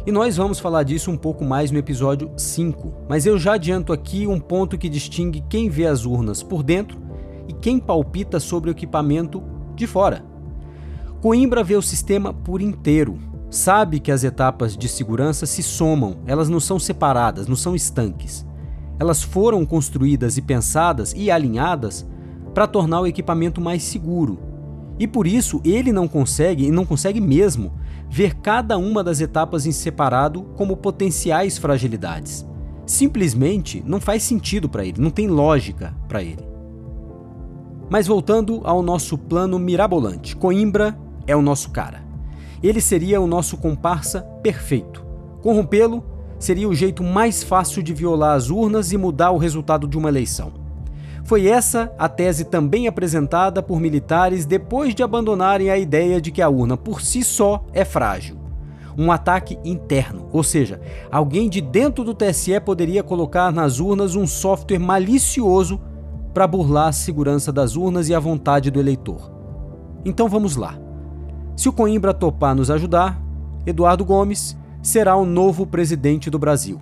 E 0.07 0.11
nós 0.11 0.37
vamos 0.37 0.59
falar 0.59 0.81
disso 0.81 1.11
um 1.11 1.15
pouco 1.15 1.45
mais 1.45 1.69
no 1.69 1.77
episódio 1.77 2.31
5, 2.35 2.91
mas 3.07 3.27
eu 3.27 3.37
já 3.37 3.53
adianto 3.53 3.93
aqui 3.93 4.25
um 4.25 4.39
ponto 4.39 4.77
que 4.77 4.89
distingue 4.89 5.43
quem 5.47 5.69
vê 5.69 5.85
as 5.85 6.05
urnas 6.05 6.41
por 6.41 6.63
dentro 6.63 6.99
e 7.47 7.53
quem 7.53 7.77
palpita 7.77 8.39
sobre 8.39 8.69
o 8.69 8.71
equipamento 8.71 9.43
de 9.75 9.85
fora. 9.85 10.25
Coimbra 11.21 11.63
vê 11.63 11.75
o 11.75 11.81
sistema 11.81 12.33
por 12.33 12.59
inteiro, 12.59 13.17
sabe 13.53 13.99
que 13.99 14.11
as 14.11 14.23
etapas 14.23 14.75
de 14.75 14.87
segurança 14.87 15.45
se 15.45 15.61
somam, 15.61 16.17
elas 16.25 16.49
não 16.49 16.59
são 16.59 16.79
separadas, 16.79 17.47
não 17.47 17.55
são 17.55 17.75
estanques. 17.75 18.45
Elas 18.99 19.21
foram 19.21 19.65
construídas 19.65 20.37
e 20.37 20.41
pensadas 20.41 21.13
e 21.15 21.29
alinhadas 21.29 22.05
para 22.53 22.67
tornar 22.67 23.01
o 23.01 23.07
equipamento 23.07 23.61
mais 23.61 23.83
seguro. 23.83 24.39
E 24.99 25.07
por 25.07 25.27
isso 25.27 25.61
ele 25.63 25.91
não 25.91 26.07
consegue, 26.07 26.65
e 26.65 26.71
não 26.71 26.85
consegue 26.85 27.21
mesmo, 27.21 27.73
ver 28.09 28.35
cada 28.35 28.77
uma 28.77 29.03
das 29.03 29.21
etapas 29.21 29.65
em 29.65 29.71
separado 29.71 30.43
como 30.55 30.77
potenciais 30.77 31.57
fragilidades. 31.57 32.45
Simplesmente 32.85 33.83
não 33.85 34.01
faz 34.01 34.23
sentido 34.23 34.67
para 34.67 34.85
ele, 34.85 35.01
não 35.01 35.09
tem 35.09 35.27
lógica 35.27 35.95
para 36.07 36.23
ele. 36.23 36.43
Mas 37.89 38.07
voltando 38.07 38.61
ao 38.63 38.81
nosso 38.81 39.17
plano 39.17 39.59
mirabolante, 39.59 40.35
Coimbra 40.35 40.97
é 41.27 41.35
o 41.35 41.41
nosso 41.41 41.69
cara. 41.69 42.02
Ele 42.63 42.79
seria 42.79 43.19
o 43.19 43.27
nosso 43.27 43.57
comparsa 43.57 44.21
perfeito. 44.41 45.05
Corrompê-lo 45.41 46.01
seria 46.39 46.67
o 46.67 46.73
jeito 46.73 47.03
mais 47.03 47.43
fácil 47.43 47.83
de 47.83 47.93
violar 47.93 48.37
as 48.37 48.49
urnas 48.49 48.93
e 48.93 48.97
mudar 48.97 49.31
o 49.31 49.37
resultado 49.37 49.85
de 49.87 49.97
uma 49.97 50.07
eleição. 50.07 50.53
Foi 51.25 51.47
essa 51.47 51.93
a 51.97 52.09
tese 52.09 52.45
também 52.45 52.87
apresentada 52.87 53.61
por 53.61 53.79
militares 53.79 54.45
depois 54.45 54.95
de 54.95 55.03
abandonarem 55.03 55.69
a 55.69 55.77
ideia 55.77 56.19
de 56.21 56.31
que 56.31 56.41
a 56.41 56.49
urna 56.49 56.75
por 56.75 57.01
si 57.01 57.23
só 57.23 57.65
é 57.73 57.85
frágil. 57.85 58.37
Um 58.97 59.11
ataque 59.11 59.57
interno, 59.63 60.27
ou 60.31 60.43
seja, 60.43 60.79
alguém 61.11 61.49
de 61.49 61.59
dentro 61.61 62.03
do 62.03 62.13
TSE 62.13 62.59
poderia 62.59 63.01
colocar 63.01 63.51
nas 63.51 63.79
urnas 63.79 64.15
um 64.15 64.27
software 64.27 64.79
malicioso 64.79 65.81
para 66.33 66.47
burlar 66.47 66.89
a 66.89 66.93
segurança 66.93 67.51
das 67.51 67.75
urnas 67.75 68.09
e 68.09 68.15
a 68.15 68.19
vontade 68.19 68.69
do 68.69 68.79
eleitor. 68.79 69.31
Então 70.05 70.27
vamos 70.27 70.55
lá. 70.55 70.82
Se 71.55 71.69
o 71.69 71.73
Coimbra 71.73 72.13
topar 72.13 72.55
nos 72.55 72.71
ajudar, 72.71 73.21
Eduardo 73.65 74.03
Gomes 74.03 74.57
será 74.81 75.15
o 75.15 75.25
novo 75.25 75.67
presidente 75.67 76.29
do 76.29 76.39
Brasil. 76.39 76.81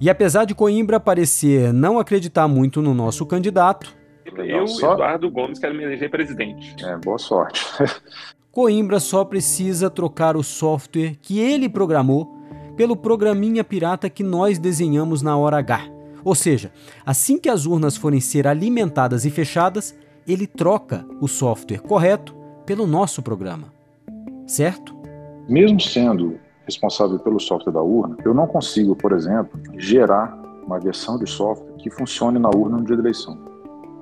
E 0.00 0.08
apesar 0.08 0.44
de 0.44 0.54
Coimbra 0.54 1.00
parecer 1.00 1.72
não 1.72 1.98
acreditar 1.98 2.46
muito 2.46 2.80
no 2.80 2.94
nosso 2.94 3.26
candidato, 3.26 3.96
eu, 4.36 4.68
só... 4.68 4.94
Eduardo 4.94 5.30
Gomes, 5.30 5.58
quero 5.58 5.74
me 5.74 5.82
eleger 5.82 6.10
presidente. 6.10 6.76
É, 6.84 6.96
boa 6.96 7.18
sorte. 7.18 7.66
Coimbra 8.52 9.00
só 9.00 9.24
precisa 9.24 9.90
trocar 9.90 10.36
o 10.36 10.44
software 10.44 11.16
que 11.20 11.40
ele 11.40 11.68
programou 11.68 12.36
pelo 12.76 12.96
programinha 12.96 13.64
pirata 13.64 14.08
que 14.08 14.22
nós 14.22 14.58
desenhamos 14.58 15.22
na 15.22 15.36
hora 15.36 15.58
H. 15.58 15.90
Ou 16.24 16.34
seja, 16.34 16.70
assim 17.04 17.38
que 17.38 17.48
as 17.48 17.66
urnas 17.66 17.96
forem 17.96 18.20
ser 18.20 18.46
alimentadas 18.46 19.24
e 19.24 19.30
fechadas, 19.30 19.98
ele 20.26 20.46
troca 20.46 21.04
o 21.20 21.26
software 21.26 21.80
correto 21.80 22.34
pelo 22.64 22.86
nosso 22.86 23.22
programa 23.22 23.77
certo? 24.48 24.96
Mesmo 25.48 25.80
sendo 25.80 26.38
responsável 26.64 27.18
pelo 27.18 27.38
software 27.38 27.72
da 27.72 27.82
urna, 27.82 28.16
eu 28.24 28.34
não 28.34 28.46
consigo, 28.46 28.96
por 28.96 29.12
exemplo, 29.12 29.58
gerar 29.76 30.36
uma 30.66 30.78
versão 30.78 31.18
de 31.18 31.28
software 31.28 31.72
que 31.78 31.90
funcione 31.90 32.38
na 32.38 32.50
urna 32.50 32.78
no 32.78 32.84
dia 32.84 32.96
da 32.96 33.02
eleição. 33.02 33.38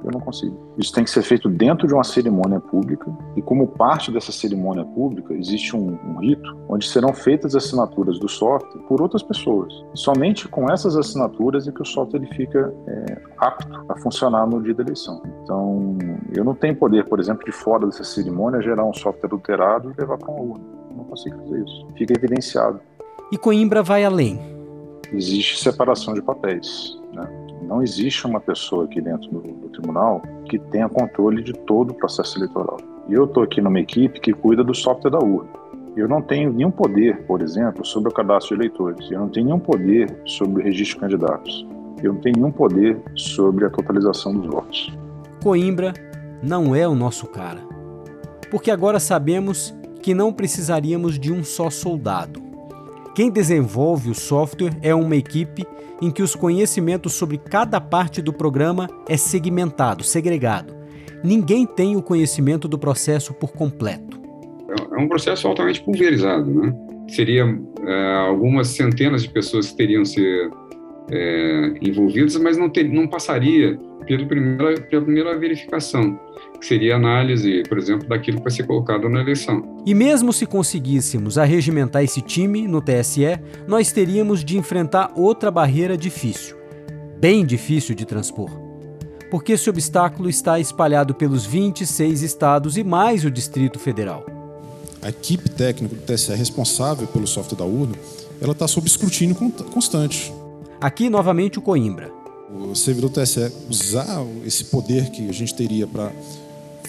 Eu 0.05 0.11
não 0.13 0.21
consigo. 0.21 0.57
Isso 0.79 0.93
tem 0.93 1.05
que 1.05 1.11
ser 1.11 1.23
feito 1.23 1.49
dentro 1.49 1.87
de 1.87 1.95
uma 1.95 2.05
cerimônia 2.05 2.61
pública 2.61 3.11
e, 3.35 3.43
como 3.43 3.67
parte 3.67 4.13
dessa 4.13 4.31
cerimônia 4.31 4.85
pública, 4.85 5.35
existe 5.35 5.75
um, 5.75 5.99
um 6.07 6.19
rito 6.21 6.57
onde 6.69 6.87
serão 6.87 7.13
feitas 7.13 7.57
assinaturas 7.57 8.19
do 8.19 8.29
software 8.29 8.83
por 8.83 9.01
outras 9.01 9.23
pessoas. 9.23 9.73
E 9.95 9.99
somente 9.99 10.49
com 10.49 10.71
essas 10.71 10.97
assinaturas 10.97 11.67
é 11.67 11.73
que 11.73 11.83
o 11.83 11.85
software 11.85 12.21
ele 12.21 12.35
fica 12.35 12.73
é, 12.87 13.19
apto 13.39 13.85
a 13.89 13.97
funcionar 13.97 14.47
no 14.47 14.63
dia 14.63 14.75
da 14.75 14.83
eleição. 14.83 15.23
Então, 15.43 15.97
eu 16.35 16.45
não 16.45 16.55
tenho 16.55 16.77
poder, 16.77 17.05
por 17.07 17.19
exemplo, 17.19 17.45
de 17.45 17.53
fora 17.53 17.87
dessa 17.87 18.05
cerimônia, 18.05 18.61
gerar 18.61 18.85
um 18.85 18.95
software 18.95 19.27
adulterado 19.27 19.93
e 19.93 20.01
levar 20.01 20.19
para 20.19 20.31
uma 20.31 20.41
urna. 20.41 20.65
Eu 20.91 20.97
não 20.97 21.05
consigo 21.05 21.37
fazer 21.39 21.65
isso. 21.65 21.87
Fica 21.97 22.15
evidenciado. 22.17 22.81
E 23.33 23.37
Coimbra 23.37 23.83
vai 23.83 24.05
além. 24.05 24.39
Existe 25.13 25.63
separação 25.63 26.15
de 26.15 26.23
papéis. 26.23 26.99
Não 27.67 27.83
existe 27.83 28.27
uma 28.27 28.39
pessoa 28.39 28.85
aqui 28.85 29.01
dentro 29.01 29.29
do, 29.29 29.41
do 29.41 29.69
tribunal 29.69 30.23
que 30.45 30.57
tenha 30.57 30.89
controle 30.89 31.43
de 31.43 31.53
todo 31.53 31.91
o 31.91 31.95
processo 31.95 32.39
eleitoral. 32.39 32.79
E 33.09 33.15
eu 33.15 33.25
estou 33.25 33.43
aqui 33.43 33.61
numa 33.61 33.81
equipe 33.81 34.21
que 34.21 34.33
cuida 34.33 34.63
do 34.63 34.75
software 34.75 35.11
da 35.11 35.19
urna. 35.19 35.51
Eu 35.97 36.07
não 36.07 36.23
tenho 36.23 36.53
nenhum 36.53 36.71
poder, 36.71 37.25
por 37.27 37.43
exemplo, 37.43 37.85
sobre 37.85 38.11
o 38.11 38.15
cadastro 38.15 38.55
de 38.55 38.63
eleitores. 38.63 39.11
Eu 39.11 39.21
não 39.21 39.29
tenho 39.29 39.47
nenhum 39.47 39.59
poder 39.59 40.17
sobre 40.27 40.63
o 40.63 40.65
registro 40.65 40.97
de 40.97 41.01
candidatos. 41.01 41.67
Eu 42.03 42.13
não 42.13 42.21
tenho 42.21 42.37
nenhum 42.37 42.53
poder 42.53 43.01
sobre 43.17 43.65
a 43.65 43.71
totalização 43.71 44.35
dos 44.35 44.47
votos. 44.47 44.97
Coimbra 45.43 45.93
não 46.43 46.75
é 46.75 46.87
o 46.87 46.95
nosso 46.95 47.27
cara. 47.27 47.61
Porque 48.51 48.71
agora 48.71 49.01
sabemos 49.01 49.75
que 50.03 50.15
não 50.15 50.33
precisaríamos 50.33 51.19
de 51.19 51.33
um 51.33 51.43
só 51.43 51.69
soldado. 51.69 52.46
Quem 53.17 53.31
desenvolve 53.31 54.11
o 54.11 54.15
software 54.15 54.77
é 54.83 54.95
uma 54.95 55.17
equipe 55.17 55.65
em 56.03 56.11
que 56.11 56.23
os 56.23 56.35
conhecimentos 56.35 57.15
sobre 57.15 57.39
cada 57.39 57.81
parte 57.81 58.21
do 58.21 58.31
programa 58.31 58.87
é 59.09 59.17
segmentado, 59.17 60.05
segregado. 60.05 60.77
Ninguém 61.25 61.65
tem 61.65 61.97
o 61.97 62.03
conhecimento 62.03 62.69
do 62.69 62.79
processo 62.79 63.33
por 63.33 63.53
completo. 63.53 64.21
É 64.93 65.01
um 65.01 65.09
processo 65.09 65.49
altamente 65.49 65.83
pulverizado, 65.83 66.45
né? 66.45 66.75
Seria 67.09 67.59
é, 67.87 68.17
algumas 68.29 68.69
centenas 68.69 69.23
de 69.23 69.31
pessoas 69.31 69.71
que 69.71 69.79
teriam 69.79 70.05
ser 70.05 70.51
é, 71.11 71.75
envolvidas, 71.81 72.37
mas 72.37 72.57
não, 72.57 72.69
ter, 72.69 72.85
não 72.85 73.07
passaria 73.07 73.79
pela 74.07 74.27
primeira, 74.27 74.81
pela 74.81 75.03
primeira 75.03 75.39
verificação 75.39 76.19
que 76.59 76.67
seria 76.67 76.95
a 76.95 76.97
análise, 76.97 77.63
por 77.69 77.79
exemplo, 77.79 78.09
daquilo 78.09 78.39
que 78.39 78.45
vai 78.45 78.53
ser 78.53 78.67
colocado 78.67 79.09
na 79.09 79.21
eleição. 79.21 79.83
E 79.85 79.95
mesmo 79.95 80.33
se 80.33 80.47
conseguíssemos 80.47 81.39
arregimentar 81.39 82.03
esse 82.03 82.23
time 82.23 82.67
no 82.67 82.81
TSE, 82.81 83.39
nós 83.67 83.93
teríamos 83.93 84.45
de 84.45 84.57
enfrentar 84.57 85.13
outra 85.15 85.51
barreira 85.51 85.97
difícil, 85.97 86.57
bem 87.19 87.45
difícil 87.45 87.95
de 87.95 88.07
transpor. 88.07 88.51
Porque 89.31 89.53
esse 89.53 89.69
obstáculo 89.69 90.29
está 90.29 90.59
espalhado 90.59 91.15
pelos 91.15 91.45
26 91.45 92.23
estados 92.23 92.77
e 92.77 92.85
mais 92.85 93.25
o 93.25 93.31
Distrito 93.31 93.79
Federal. 93.79 94.25
A 95.03 95.11
equipe 95.11 95.49
técnica 95.51 95.95
do 95.95 96.03
TSE 96.03 96.35
responsável 96.35 97.07
pelo 97.07 97.27
software 97.27 97.59
da 97.59 97.65
urna, 97.65 97.95
ela 98.41 98.53
está 98.53 98.67
sob 98.67 98.87
escrutínio 98.87 99.35
constante. 99.73 100.33
Aqui 100.81 101.09
novamente 101.09 101.59
o 101.59 101.63
Coimbra. 101.63 102.13
O 102.51 102.75
servidor 102.75 103.11
do 103.11 103.21
TSE 103.21 103.51
usar 103.69 104.25
esse 104.45 104.65
poder 104.65 105.11
que 105.11 105.29
a 105.29 105.33
gente 105.33 105.55
teria 105.55 105.87
para 105.87 106.13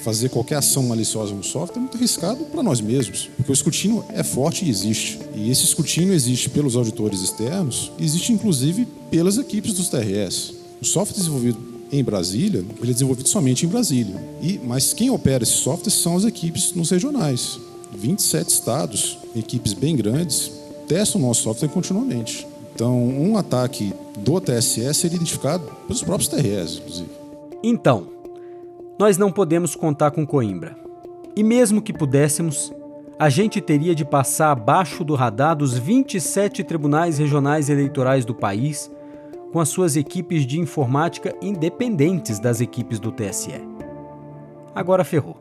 fazer 0.03 0.29
qualquer 0.29 0.55
ação 0.55 0.83
maliciosa 0.83 1.33
no 1.33 1.43
software 1.43 1.77
é 1.77 1.79
muito 1.79 1.97
arriscado 1.97 2.45
para 2.45 2.61
nós 2.61 2.79
mesmos, 2.79 3.29
porque 3.35 3.51
o 3.51 3.53
escrutínio 3.53 4.03
é 4.09 4.23
forte 4.23 4.65
e 4.65 4.69
existe. 4.69 5.19
E 5.33 5.49
esse 5.49 5.63
escrutínio 5.63 6.13
existe 6.13 6.49
pelos 6.49 6.75
auditores 6.75 7.21
externos, 7.21 7.91
existe 7.99 8.31
inclusive 8.31 8.87
pelas 9.09 9.37
equipes 9.37 9.73
dos 9.73 9.89
TRS. 9.89 10.53
O 10.81 10.85
software 10.85 11.17
desenvolvido 11.17 11.59
em 11.91 12.03
Brasília, 12.03 12.63
ele 12.81 12.91
é 12.91 12.93
desenvolvido 12.93 13.27
somente 13.27 13.65
em 13.65 13.69
Brasília. 13.69 14.15
E, 14.41 14.59
mas 14.63 14.93
quem 14.93 15.09
opera 15.09 15.43
esse 15.43 15.53
software 15.53 15.91
são 15.91 16.17
as 16.17 16.25
equipes 16.25 16.73
nos 16.73 16.89
regionais. 16.89 17.59
27 17.93 18.49
estados, 18.49 19.17
equipes 19.35 19.73
bem 19.73 19.95
grandes, 19.95 20.51
testam 20.87 21.21
o 21.21 21.25
nosso 21.25 21.43
software 21.43 21.69
continuamente. 21.69 22.46
Então, 22.77 22.95
um 22.95 23.35
ataque 23.35 23.91
do 24.19 24.39
TSE 24.39 24.93
seria 24.93 25.15
identificado 25.15 25.63
pelos 25.87 26.03
próprios 26.03 26.27
TRS, 26.29 26.77
inclusive. 26.77 27.09
Então, 27.63 28.05
nós 28.99 29.17
não 29.17 29.31
podemos 29.31 29.75
contar 29.75 30.11
com 30.11 30.27
Coimbra. 30.27 30.77
E 31.35 31.43
mesmo 31.43 31.81
que 31.81 31.91
pudéssemos, 31.91 32.71
a 33.17 33.29
gente 33.29 33.59
teria 33.59 33.95
de 33.95 34.05
passar 34.05 34.51
abaixo 34.51 35.03
do 35.03 35.15
radar 35.15 35.55
dos 35.55 35.75
27 35.75 36.63
tribunais 36.63 37.17
regionais 37.17 37.67
eleitorais 37.67 38.23
do 38.23 38.35
país, 38.35 38.91
com 39.51 39.59
as 39.59 39.69
suas 39.69 39.95
equipes 39.95 40.45
de 40.45 40.59
informática 40.59 41.35
independentes 41.41 42.37
das 42.37 42.61
equipes 42.61 42.99
do 42.99 43.11
TSE. 43.11 43.59
Agora 44.75 45.03
ferrou. 45.03 45.35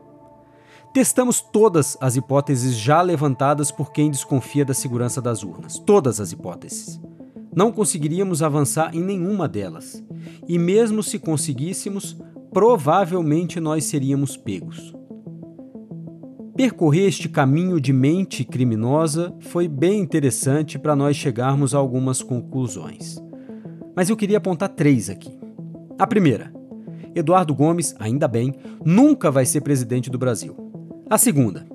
Testamos 0.94 1.42
todas 1.42 1.98
as 2.00 2.16
hipóteses 2.16 2.74
já 2.74 3.02
levantadas 3.02 3.70
por 3.70 3.92
quem 3.92 4.10
desconfia 4.10 4.64
da 4.64 4.72
segurança 4.72 5.20
das 5.20 5.42
urnas. 5.42 5.78
Todas 5.78 6.18
as 6.18 6.32
hipóteses. 6.32 6.98
Não 7.56 7.72
conseguiríamos 7.72 8.42
avançar 8.42 8.94
em 8.94 9.00
nenhuma 9.00 9.48
delas. 9.48 10.04
E 10.46 10.58
mesmo 10.58 11.02
se 11.02 11.18
conseguíssemos, 11.18 12.14
provavelmente 12.52 13.58
nós 13.58 13.84
seríamos 13.84 14.36
pegos. 14.36 14.94
Percorrer 16.54 17.08
este 17.08 17.30
caminho 17.30 17.80
de 17.80 17.94
mente 17.94 18.44
criminosa 18.44 19.34
foi 19.40 19.66
bem 19.68 20.00
interessante 20.00 20.78
para 20.78 20.94
nós 20.94 21.16
chegarmos 21.16 21.74
a 21.74 21.78
algumas 21.78 22.22
conclusões. 22.22 23.16
Mas 23.94 24.10
eu 24.10 24.16
queria 24.18 24.36
apontar 24.36 24.68
três 24.68 25.08
aqui. 25.08 25.30
A 25.98 26.06
primeira, 26.06 26.52
Eduardo 27.14 27.54
Gomes, 27.54 27.94
ainda 27.98 28.28
bem, 28.28 28.54
nunca 28.84 29.30
vai 29.30 29.46
ser 29.46 29.62
presidente 29.62 30.10
do 30.10 30.18
Brasil. 30.18 30.54
A 31.08 31.16
segunda, 31.16 31.66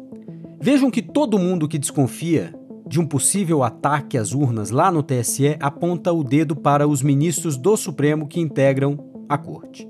vejam 0.60 0.92
que 0.92 1.02
todo 1.02 1.40
mundo 1.40 1.68
que 1.68 1.80
desconfia 1.80 2.54
de 2.92 3.00
um 3.00 3.06
possível 3.06 3.64
ataque 3.64 4.18
às 4.18 4.34
urnas 4.34 4.70
lá 4.70 4.92
no 4.92 5.02
TSE 5.02 5.56
aponta 5.62 6.12
o 6.12 6.26
dedo 6.26 6.58
para 6.58 6.86
os 6.86 7.02
ministros 7.02 7.56
do 7.56 7.78
Supremo 7.78 8.28
que 8.28 8.42
integram 8.42 8.98
a 9.30 9.38
corte. 9.38 9.90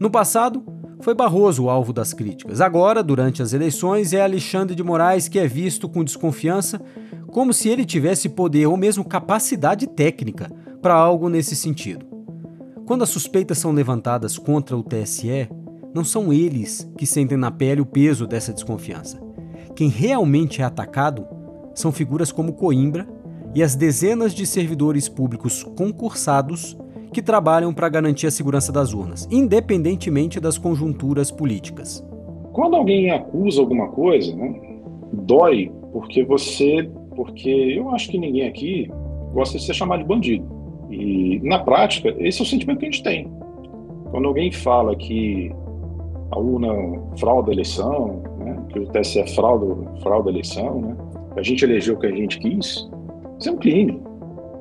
No 0.00 0.10
passado, 0.10 0.64
foi 0.98 1.14
Barroso 1.14 1.62
o 1.62 1.70
alvo 1.70 1.92
das 1.92 2.12
críticas. 2.12 2.60
Agora, 2.60 3.04
durante 3.04 3.40
as 3.40 3.52
eleições, 3.52 4.12
é 4.12 4.20
Alexandre 4.20 4.74
de 4.74 4.82
Moraes 4.82 5.28
que 5.28 5.38
é 5.38 5.46
visto 5.46 5.88
com 5.88 6.02
desconfiança, 6.02 6.82
como 7.28 7.52
se 7.52 7.68
ele 7.68 7.84
tivesse 7.84 8.28
poder 8.28 8.66
ou 8.66 8.76
mesmo 8.76 9.04
capacidade 9.04 9.86
técnica 9.86 10.50
para 10.82 10.92
algo 10.92 11.28
nesse 11.28 11.54
sentido. 11.54 12.04
Quando 12.84 13.02
as 13.02 13.10
suspeitas 13.10 13.58
são 13.58 13.70
levantadas 13.70 14.36
contra 14.38 14.76
o 14.76 14.82
TSE, 14.82 15.48
não 15.94 16.02
são 16.02 16.32
eles 16.32 16.90
que 16.98 17.06
sentem 17.06 17.38
na 17.38 17.52
pele 17.52 17.80
o 17.80 17.86
peso 17.86 18.26
dessa 18.26 18.52
desconfiança. 18.52 19.22
Quem 19.76 19.88
realmente 19.88 20.62
é 20.62 20.64
atacado 20.64 21.24
são 21.74 21.92
figuras 21.92 22.30
como 22.30 22.54
Coimbra 22.54 23.06
e 23.54 23.62
as 23.62 23.74
dezenas 23.74 24.34
de 24.34 24.46
servidores 24.46 25.08
públicos 25.08 25.62
concursados 25.62 26.76
que 27.12 27.22
trabalham 27.22 27.72
para 27.72 27.88
garantir 27.88 28.26
a 28.26 28.30
segurança 28.30 28.72
das 28.72 28.92
urnas, 28.92 29.28
independentemente 29.30 30.40
das 30.40 30.58
conjunturas 30.58 31.30
políticas. 31.30 32.04
Quando 32.52 32.76
alguém 32.76 33.10
acusa 33.10 33.60
alguma 33.60 33.88
coisa, 33.88 34.34
né, 34.34 34.60
dói 35.12 35.72
porque 35.92 36.24
você, 36.24 36.90
porque 37.14 37.48
eu 37.48 37.90
acho 37.90 38.10
que 38.10 38.18
ninguém 38.18 38.48
aqui 38.48 38.90
gosta 39.32 39.58
de 39.58 39.64
ser 39.64 39.74
chamado 39.74 40.00
de 40.00 40.08
bandido. 40.08 40.44
E 40.90 41.40
na 41.42 41.60
prática, 41.60 42.14
esse 42.18 42.40
é 42.40 42.44
o 42.44 42.46
sentimento 42.46 42.80
que 42.80 42.86
a 42.86 42.90
gente 42.90 43.02
tem. 43.02 43.30
Quando 44.10 44.28
alguém 44.28 44.50
fala 44.50 44.94
que 44.96 45.52
a 46.30 46.38
urna 46.38 46.70
frauda 47.16 47.50
a 47.50 47.54
eleição, 47.54 48.22
né, 48.38 48.56
que 48.70 48.78
o 48.80 48.86
TSE 48.86 49.24
frauda, 49.34 49.76
frauda 50.02 50.30
a 50.30 50.32
eleição, 50.32 50.80
né, 50.80 50.96
a 51.36 51.42
gente 51.42 51.64
elegeu 51.64 51.94
o 51.94 51.98
que 51.98 52.06
a 52.06 52.10
gente 52.10 52.38
quis, 52.38 52.88
isso 53.38 53.48
é 53.48 53.52
um 53.52 53.56
crime. 53.56 54.00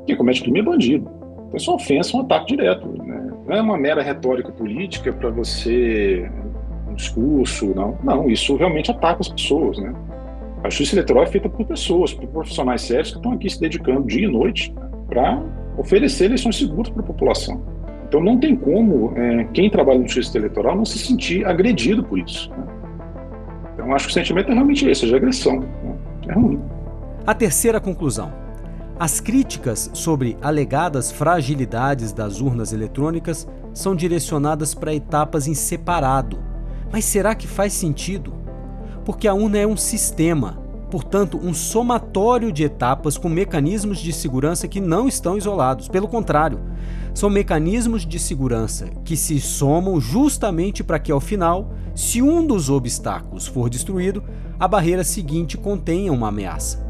Quem 0.05 0.15
comete 0.15 0.41
crime 0.41 0.59
é 0.59 0.63
bandido. 0.63 1.09
Essa 1.53 1.71
ofensa 1.71 2.15
é 2.15 2.19
um 2.19 2.23
ataque 2.23 2.55
direto. 2.55 2.87
Né? 3.03 3.31
Não 3.47 3.55
é 3.55 3.61
uma 3.61 3.77
mera 3.77 4.01
retórica 4.01 4.51
política 4.51 5.13
para 5.13 5.29
você 5.29 6.29
um 6.89 6.95
discurso, 6.95 7.73
não. 7.75 7.97
Não, 8.03 8.29
isso 8.29 8.55
realmente 8.55 8.91
ataca 8.91 9.21
as 9.21 9.29
pessoas, 9.29 9.77
né? 9.77 9.93
A 10.63 10.69
justiça 10.69 10.95
eleitoral 10.95 11.23
é 11.23 11.27
feita 11.27 11.49
por 11.49 11.65
pessoas, 11.65 12.13
por 12.13 12.25
profissionais 12.27 12.81
sérios 12.83 13.11
que 13.11 13.17
estão 13.17 13.33
aqui 13.33 13.49
se 13.49 13.59
dedicando 13.59 14.07
dia 14.07 14.25
e 14.25 14.31
noite 14.31 14.73
para 15.07 15.43
oferecer 15.77 16.25
eleições 16.25 16.55
seguras 16.55 16.89
para 16.89 17.01
a 17.01 17.05
população. 17.05 17.61
Então 18.07 18.21
não 18.21 18.39
tem 18.39 18.55
como 18.55 19.11
é, 19.17 19.43
quem 19.53 19.69
trabalha 19.69 19.99
no 19.99 20.07
justiça 20.07 20.37
eleitoral 20.37 20.75
não 20.75 20.85
se 20.85 20.99
sentir 20.99 21.45
agredido 21.45 22.03
por 22.03 22.17
isso. 22.17 22.49
Né? 22.51 22.65
Então 23.73 23.93
acho 23.93 24.05
que 24.05 24.11
o 24.11 24.13
sentimento 24.13 24.51
é 24.51 24.53
realmente 24.53 24.87
esse, 24.87 25.03
é 25.03 25.07
de 25.09 25.15
agressão. 25.15 25.59
Né? 25.59 25.92
É 26.27 26.33
ruim. 26.33 26.61
A 27.25 27.33
terceira 27.33 27.79
conclusão. 27.79 28.33
As 28.99 29.19
críticas 29.19 29.89
sobre 29.93 30.37
alegadas 30.41 31.11
fragilidades 31.11 32.13
das 32.13 32.39
urnas 32.39 32.71
eletrônicas 32.71 33.47
são 33.73 33.95
direcionadas 33.95 34.73
para 34.73 34.93
etapas 34.93 35.47
em 35.47 35.53
separado. 35.53 36.37
Mas 36.91 37.05
será 37.05 37.33
que 37.33 37.47
faz 37.47 37.73
sentido? 37.73 38.33
Porque 39.03 39.27
a 39.27 39.33
urna 39.33 39.57
é 39.57 39.67
um 39.67 39.75
sistema, 39.75 40.59
portanto, 40.91 41.39
um 41.41 41.53
somatório 41.53 42.51
de 42.51 42.63
etapas 42.63 43.17
com 43.17 43.27
mecanismos 43.27 43.97
de 43.97 44.13
segurança 44.13 44.67
que 44.67 44.79
não 44.79 45.07
estão 45.07 45.37
isolados. 45.37 45.87
Pelo 45.87 46.07
contrário, 46.07 46.59
são 47.13 47.29
mecanismos 47.29 48.05
de 48.05 48.19
segurança 48.19 48.89
que 49.03 49.17
se 49.17 49.39
somam 49.39 49.99
justamente 49.99 50.83
para 50.83 50.99
que, 50.99 51.11
ao 51.11 51.19
final, 51.19 51.73
se 51.95 52.21
um 52.21 52.45
dos 52.45 52.69
obstáculos 52.69 53.47
for 53.47 53.69
destruído, 53.69 54.23
a 54.63 54.67
barreira 54.67 55.03
seguinte 55.03 55.57
contenha 55.57 56.13
uma 56.13 56.29
ameaça. 56.29 56.81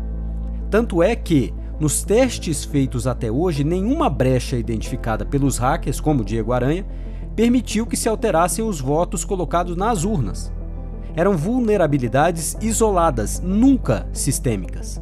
Tanto 0.69 1.01
é 1.01 1.15
que, 1.15 1.51
nos 1.79 2.03
testes 2.03 2.63
feitos 2.63 3.07
até 3.07 3.31
hoje, 3.31 3.63
nenhuma 3.63 4.11
brecha 4.11 4.55
identificada 4.55 5.25
pelos 5.25 5.57
hackers, 5.57 5.99
como 5.99 6.23
Diego 6.23 6.53
Aranha, 6.53 6.85
permitiu 7.35 7.87
que 7.87 7.97
se 7.97 8.07
alterassem 8.07 8.63
os 8.63 8.79
votos 8.79 9.25
colocados 9.25 9.75
nas 9.75 10.03
urnas. 10.03 10.53
Eram 11.15 11.35
vulnerabilidades 11.35 12.55
isoladas, 12.61 13.39
nunca 13.39 14.07
sistêmicas. 14.13 15.01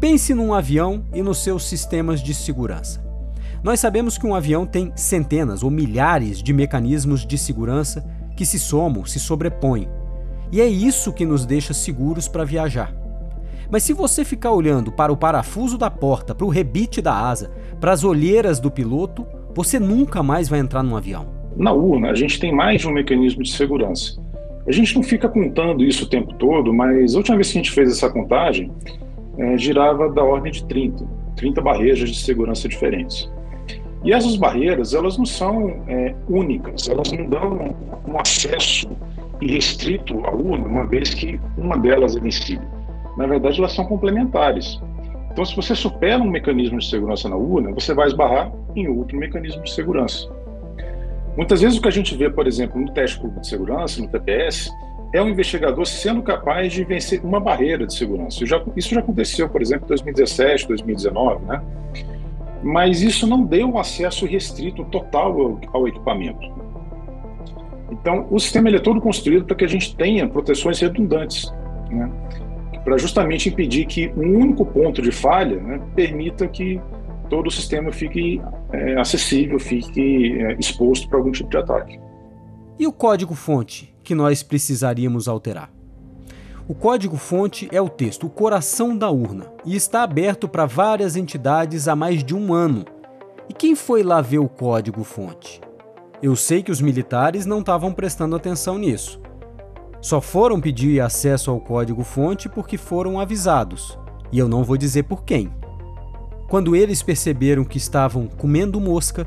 Pense 0.00 0.34
num 0.34 0.52
avião 0.52 1.04
e 1.14 1.22
nos 1.22 1.38
seus 1.38 1.68
sistemas 1.68 2.20
de 2.20 2.34
segurança. 2.34 3.00
Nós 3.62 3.78
sabemos 3.78 4.18
que 4.18 4.26
um 4.26 4.34
avião 4.34 4.66
tem 4.66 4.92
centenas 4.96 5.62
ou 5.62 5.70
milhares 5.70 6.42
de 6.42 6.52
mecanismos 6.52 7.24
de 7.24 7.38
segurança 7.38 8.04
que 8.36 8.44
se 8.44 8.58
somam, 8.58 9.04
se 9.04 9.20
sobrepõem. 9.20 9.88
E 10.50 10.60
é 10.60 10.66
isso 10.66 11.12
que 11.12 11.26
nos 11.26 11.44
deixa 11.44 11.74
seguros 11.74 12.26
para 12.26 12.44
viajar. 12.44 12.94
Mas 13.70 13.82
se 13.82 13.92
você 13.92 14.24
ficar 14.24 14.52
olhando 14.52 14.90
para 14.90 15.12
o 15.12 15.16
parafuso 15.16 15.76
da 15.76 15.90
porta, 15.90 16.34
para 16.34 16.46
o 16.46 16.48
rebite 16.48 17.02
da 17.02 17.14
asa, 17.14 17.50
para 17.78 17.92
as 17.92 18.02
olheiras 18.02 18.58
do 18.58 18.70
piloto, 18.70 19.26
você 19.54 19.78
nunca 19.78 20.22
mais 20.22 20.48
vai 20.48 20.58
entrar 20.58 20.82
num 20.82 20.96
avião. 20.96 21.26
Na 21.54 21.72
urna, 21.72 22.10
a 22.10 22.14
gente 22.14 22.40
tem 22.40 22.54
mais 22.54 22.80
de 22.80 22.88
um 22.88 22.92
mecanismo 22.92 23.42
de 23.42 23.52
segurança. 23.52 24.18
A 24.66 24.72
gente 24.72 24.94
não 24.94 25.02
fica 25.02 25.28
contando 25.28 25.84
isso 25.84 26.04
o 26.04 26.08
tempo 26.08 26.32
todo, 26.34 26.72
mas 26.72 27.14
a 27.14 27.18
última 27.18 27.36
vez 27.36 27.52
que 27.52 27.58
a 27.58 27.62
gente 27.62 27.72
fez 27.72 27.90
essa 27.90 28.08
contagem, 28.08 28.70
é, 29.36 29.58
girava 29.58 30.10
da 30.10 30.22
ordem 30.22 30.50
de 30.50 30.64
30, 30.64 31.06
30 31.36 31.60
barreiras 31.60 31.98
de 31.98 32.14
segurança 32.14 32.68
diferentes. 32.68 33.30
E 34.04 34.12
essas 34.12 34.36
barreiras, 34.36 34.94
elas 34.94 35.18
não 35.18 35.26
são 35.26 35.82
é, 35.88 36.14
únicas, 36.28 36.88
elas 36.88 37.10
não 37.12 37.26
dão 37.26 37.74
um 38.06 38.18
acesso 38.18 38.88
irrestrito 39.40 40.24
à 40.26 40.30
urna, 40.30 40.66
uma 40.66 40.86
vez 40.86 41.14
que 41.14 41.40
uma 41.56 41.76
delas 41.76 42.16
é 42.16 42.20
vencida 42.20 42.78
na 43.18 43.26
verdade, 43.26 43.58
elas 43.58 43.72
são 43.72 43.84
complementares. 43.84 44.80
Então, 45.32 45.44
se 45.44 45.54
você 45.54 45.74
supera 45.74 46.22
um 46.22 46.30
mecanismo 46.30 46.78
de 46.78 46.88
segurança 46.88 47.28
na 47.28 47.36
urna, 47.36 47.72
você 47.72 47.92
vai 47.92 48.06
esbarrar 48.06 48.52
em 48.76 48.86
outro 48.86 49.18
mecanismo 49.18 49.60
de 49.64 49.72
segurança. 49.72 50.30
Muitas 51.36 51.60
vezes 51.60 51.78
o 51.78 51.82
que 51.82 51.88
a 51.88 51.92
gente 51.92 52.16
vê, 52.16 52.30
por 52.30 52.46
exemplo, 52.46 52.80
no 52.80 52.92
teste 52.92 53.18
público 53.18 53.40
de 53.40 53.48
segurança, 53.48 54.00
no 54.00 54.06
TPS, 54.08 54.70
é 55.12 55.20
um 55.20 55.28
investigador 55.28 55.84
sendo 55.84 56.22
capaz 56.22 56.72
de 56.72 56.84
vencer 56.84 57.20
uma 57.24 57.40
barreira 57.40 57.84
de 57.86 57.94
segurança. 57.94 58.44
Isso 58.76 58.94
já 58.94 59.00
aconteceu, 59.00 59.48
por 59.48 59.62
exemplo, 59.62 59.86
em 59.86 59.88
2017, 59.88 60.68
2019, 60.68 61.44
né? 61.44 61.60
Mas 62.62 63.02
isso 63.02 63.26
não 63.26 63.44
deu 63.44 63.68
um 63.68 63.78
acesso 63.78 64.26
restrito 64.26 64.84
total 64.84 65.58
ao 65.72 65.88
equipamento. 65.88 66.40
Então, 67.90 68.26
o 68.30 68.38
sistema 68.38 68.68
ele 68.68 68.76
é 68.76 68.80
todo 68.80 69.00
construído 69.00 69.44
para 69.44 69.56
que 69.56 69.64
a 69.64 69.68
gente 69.68 69.96
tenha 69.96 70.28
proteções 70.28 70.78
redundantes. 70.80 71.52
Né? 71.90 72.10
para 72.88 72.96
justamente 72.96 73.50
impedir 73.50 73.84
que 73.84 74.08
um 74.16 74.38
único 74.38 74.64
ponto 74.64 75.02
de 75.02 75.12
falha 75.12 75.60
né, 75.60 75.78
permita 75.94 76.48
que 76.48 76.80
todo 77.28 77.48
o 77.48 77.50
sistema 77.50 77.92
fique 77.92 78.40
é, 78.72 78.98
acessível, 78.98 79.58
fique 79.58 80.40
é, 80.40 80.54
exposto 80.58 81.06
para 81.06 81.18
algum 81.18 81.30
tipo 81.30 81.50
de 81.50 81.58
ataque. 81.58 82.00
E 82.78 82.86
o 82.86 82.92
código-fonte 82.92 83.94
que 84.02 84.14
nós 84.14 84.42
precisaríamos 84.42 85.28
alterar? 85.28 85.70
O 86.66 86.74
código-fonte 86.74 87.68
é 87.70 87.80
o 87.80 87.90
texto, 87.90 88.26
o 88.26 88.30
coração 88.30 88.96
da 88.96 89.10
urna, 89.10 89.52
e 89.66 89.76
está 89.76 90.02
aberto 90.02 90.48
para 90.48 90.64
várias 90.64 91.14
entidades 91.14 91.88
há 91.88 91.96
mais 91.96 92.24
de 92.24 92.34
um 92.34 92.54
ano. 92.54 92.86
E 93.50 93.52
quem 93.52 93.74
foi 93.74 94.02
lá 94.02 94.22
ver 94.22 94.38
o 94.38 94.48
código-fonte? 94.48 95.60
Eu 96.20 96.34
sei 96.34 96.64
que 96.64 96.72
os 96.72 96.80
militares 96.80 97.46
não 97.46 97.60
estavam 97.60 97.92
prestando 97.92 98.34
atenção 98.34 98.76
nisso, 98.76 99.20
só 100.00 100.20
foram 100.20 100.60
pedir 100.60 101.00
acesso 101.00 101.50
ao 101.50 101.60
código-fonte 101.60 102.48
porque 102.48 102.76
foram 102.76 103.20
avisados, 103.20 103.96
e 104.32 104.38
eu 104.38 104.48
não 104.48 104.64
vou 104.64 104.76
dizer 104.76 105.04
por 105.04 105.22
quem. 105.22 105.48
Quando 106.48 106.74
eles 106.74 107.02
perceberam 107.04 107.64
que 107.64 107.78
estavam 107.78 108.26
comendo 108.26 108.80
mosca, 108.80 109.26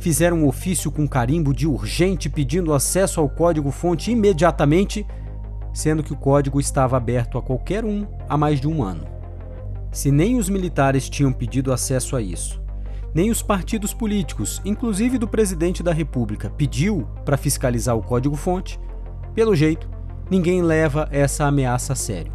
fizeram 0.00 0.38
um 0.38 0.48
ofício 0.48 0.90
com 0.90 1.06
carimbo 1.06 1.54
de 1.54 1.68
urgente 1.68 2.28
pedindo 2.28 2.72
acesso 2.72 3.20
ao 3.20 3.28
código-fonte 3.28 4.10
imediatamente, 4.10 5.06
sendo 5.72 6.02
que 6.02 6.12
o 6.12 6.16
código 6.16 6.58
estava 6.58 6.96
aberto 6.96 7.38
a 7.38 7.42
qualquer 7.42 7.84
um 7.84 8.06
há 8.28 8.36
mais 8.36 8.60
de 8.60 8.66
um 8.66 8.82
ano. 8.82 9.06
Se 9.92 10.10
nem 10.10 10.36
os 10.36 10.48
militares 10.48 11.08
tinham 11.08 11.32
pedido 11.32 11.72
acesso 11.72 12.16
a 12.16 12.22
isso, 12.22 12.63
nem 13.14 13.30
os 13.30 13.42
partidos 13.42 13.94
políticos, 13.94 14.60
inclusive 14.64 15.18
do 15.18 15.28
presidente 15.28 15.82
da 15.82 15.92
República, 15.92 16.50
pediu 16.50 17.06
para 17.24 17.36
fiscalizar 17.36 17.96
o 17.96 18.02
código-fonte, 18.02 18.80
pelo 19.34 19.54
jeito, 19.54 19.88
ninguém 20.28 20.62
leva 20.62 21.08
essa 21.12 21.44
ameaça 21.44 21.92
a 21.92 21.96
sério. 21.96 22.32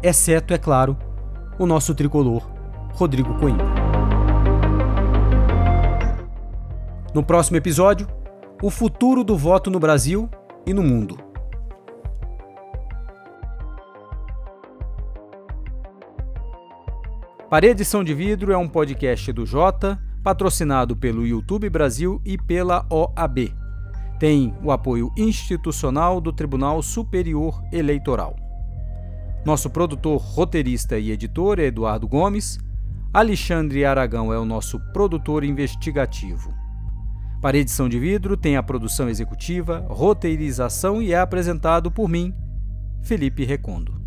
Exceto, 0.00 0.54
é 0.54 0.58
claro, 0.58 0.96
o 1.58 1.66
nosso 1.66 1.94
tricolor, 1.94 2.48
Rodrigo 2.92 3.34
Coimbra. 3.34 3.66
No 7.12 7.22
próximo 7.22 7.56
episódio, 7.56 8.06
o 8.62 8.70
futuro 8.70 9.24
do 9.24 9.36
voto 9.36 9.70
no 9.70 9.80
Brasil 9.80 10.28
e 10.64 10.72
no 10.72 10.82
mundo. 10.82 11.18
Parede 17.48 17.84
São 17.84 18.02
de 18.02 18.14
Vidro 18.14 18.52
é 18.52 18.56
um 18.56 18.66
podcast 18.66 19.30
do 19.30 19.44
Jota, 19.44 20.00
patrocinado 20.22 20.96
pelo 20.96 21.26
YouTube 21.26 21.68
Brasil 21.68 22.20
e 22.24 22.38
pela 22.38 22.86
OAB. 22.90 23.52
Tem 24.18 24.54
o 24.62 24.72
apoio 24.72 25.12
institucional 25.16 26.22
do 26.22 26.32
Tribunal 26.32 26.82
Superior 26.82 27.62
Eleitoral. 27.70 28.34
Nosso 29.44 29.68
produtor, 29.68 30.20
roteirista 30.20 30.98
e 30.98 31.10
editor 31.10 31.60
é 31.60 31.64
Eduardo 31.64 32.08
Gomes. 32.08 32.58
Alexandre 33.12 33.84
Aragão 33.84 34.32
é 34.32 34.38
o 34.38 34.44
nosso 34.46 34.80
produtor 34.92 35.44
investigativo. 35.44 36.52
Parede 37.42 37.70
São 37.70 37.90
de 37.90 37.98
Vidro 37.98 38.38
tem 38.38 38.56
a 38.56 38.62
produção 38.62 39.06
executiva, 39.06 39.84
roteirização 39.90 41.02
e 41.02 41.12
é 41.12 41.20
apresentado 41.20 41.90
por 41.90 42.08
mim, 42.08 42.34
Felipe 43.02 43.44
Recondo. 43.44 44.03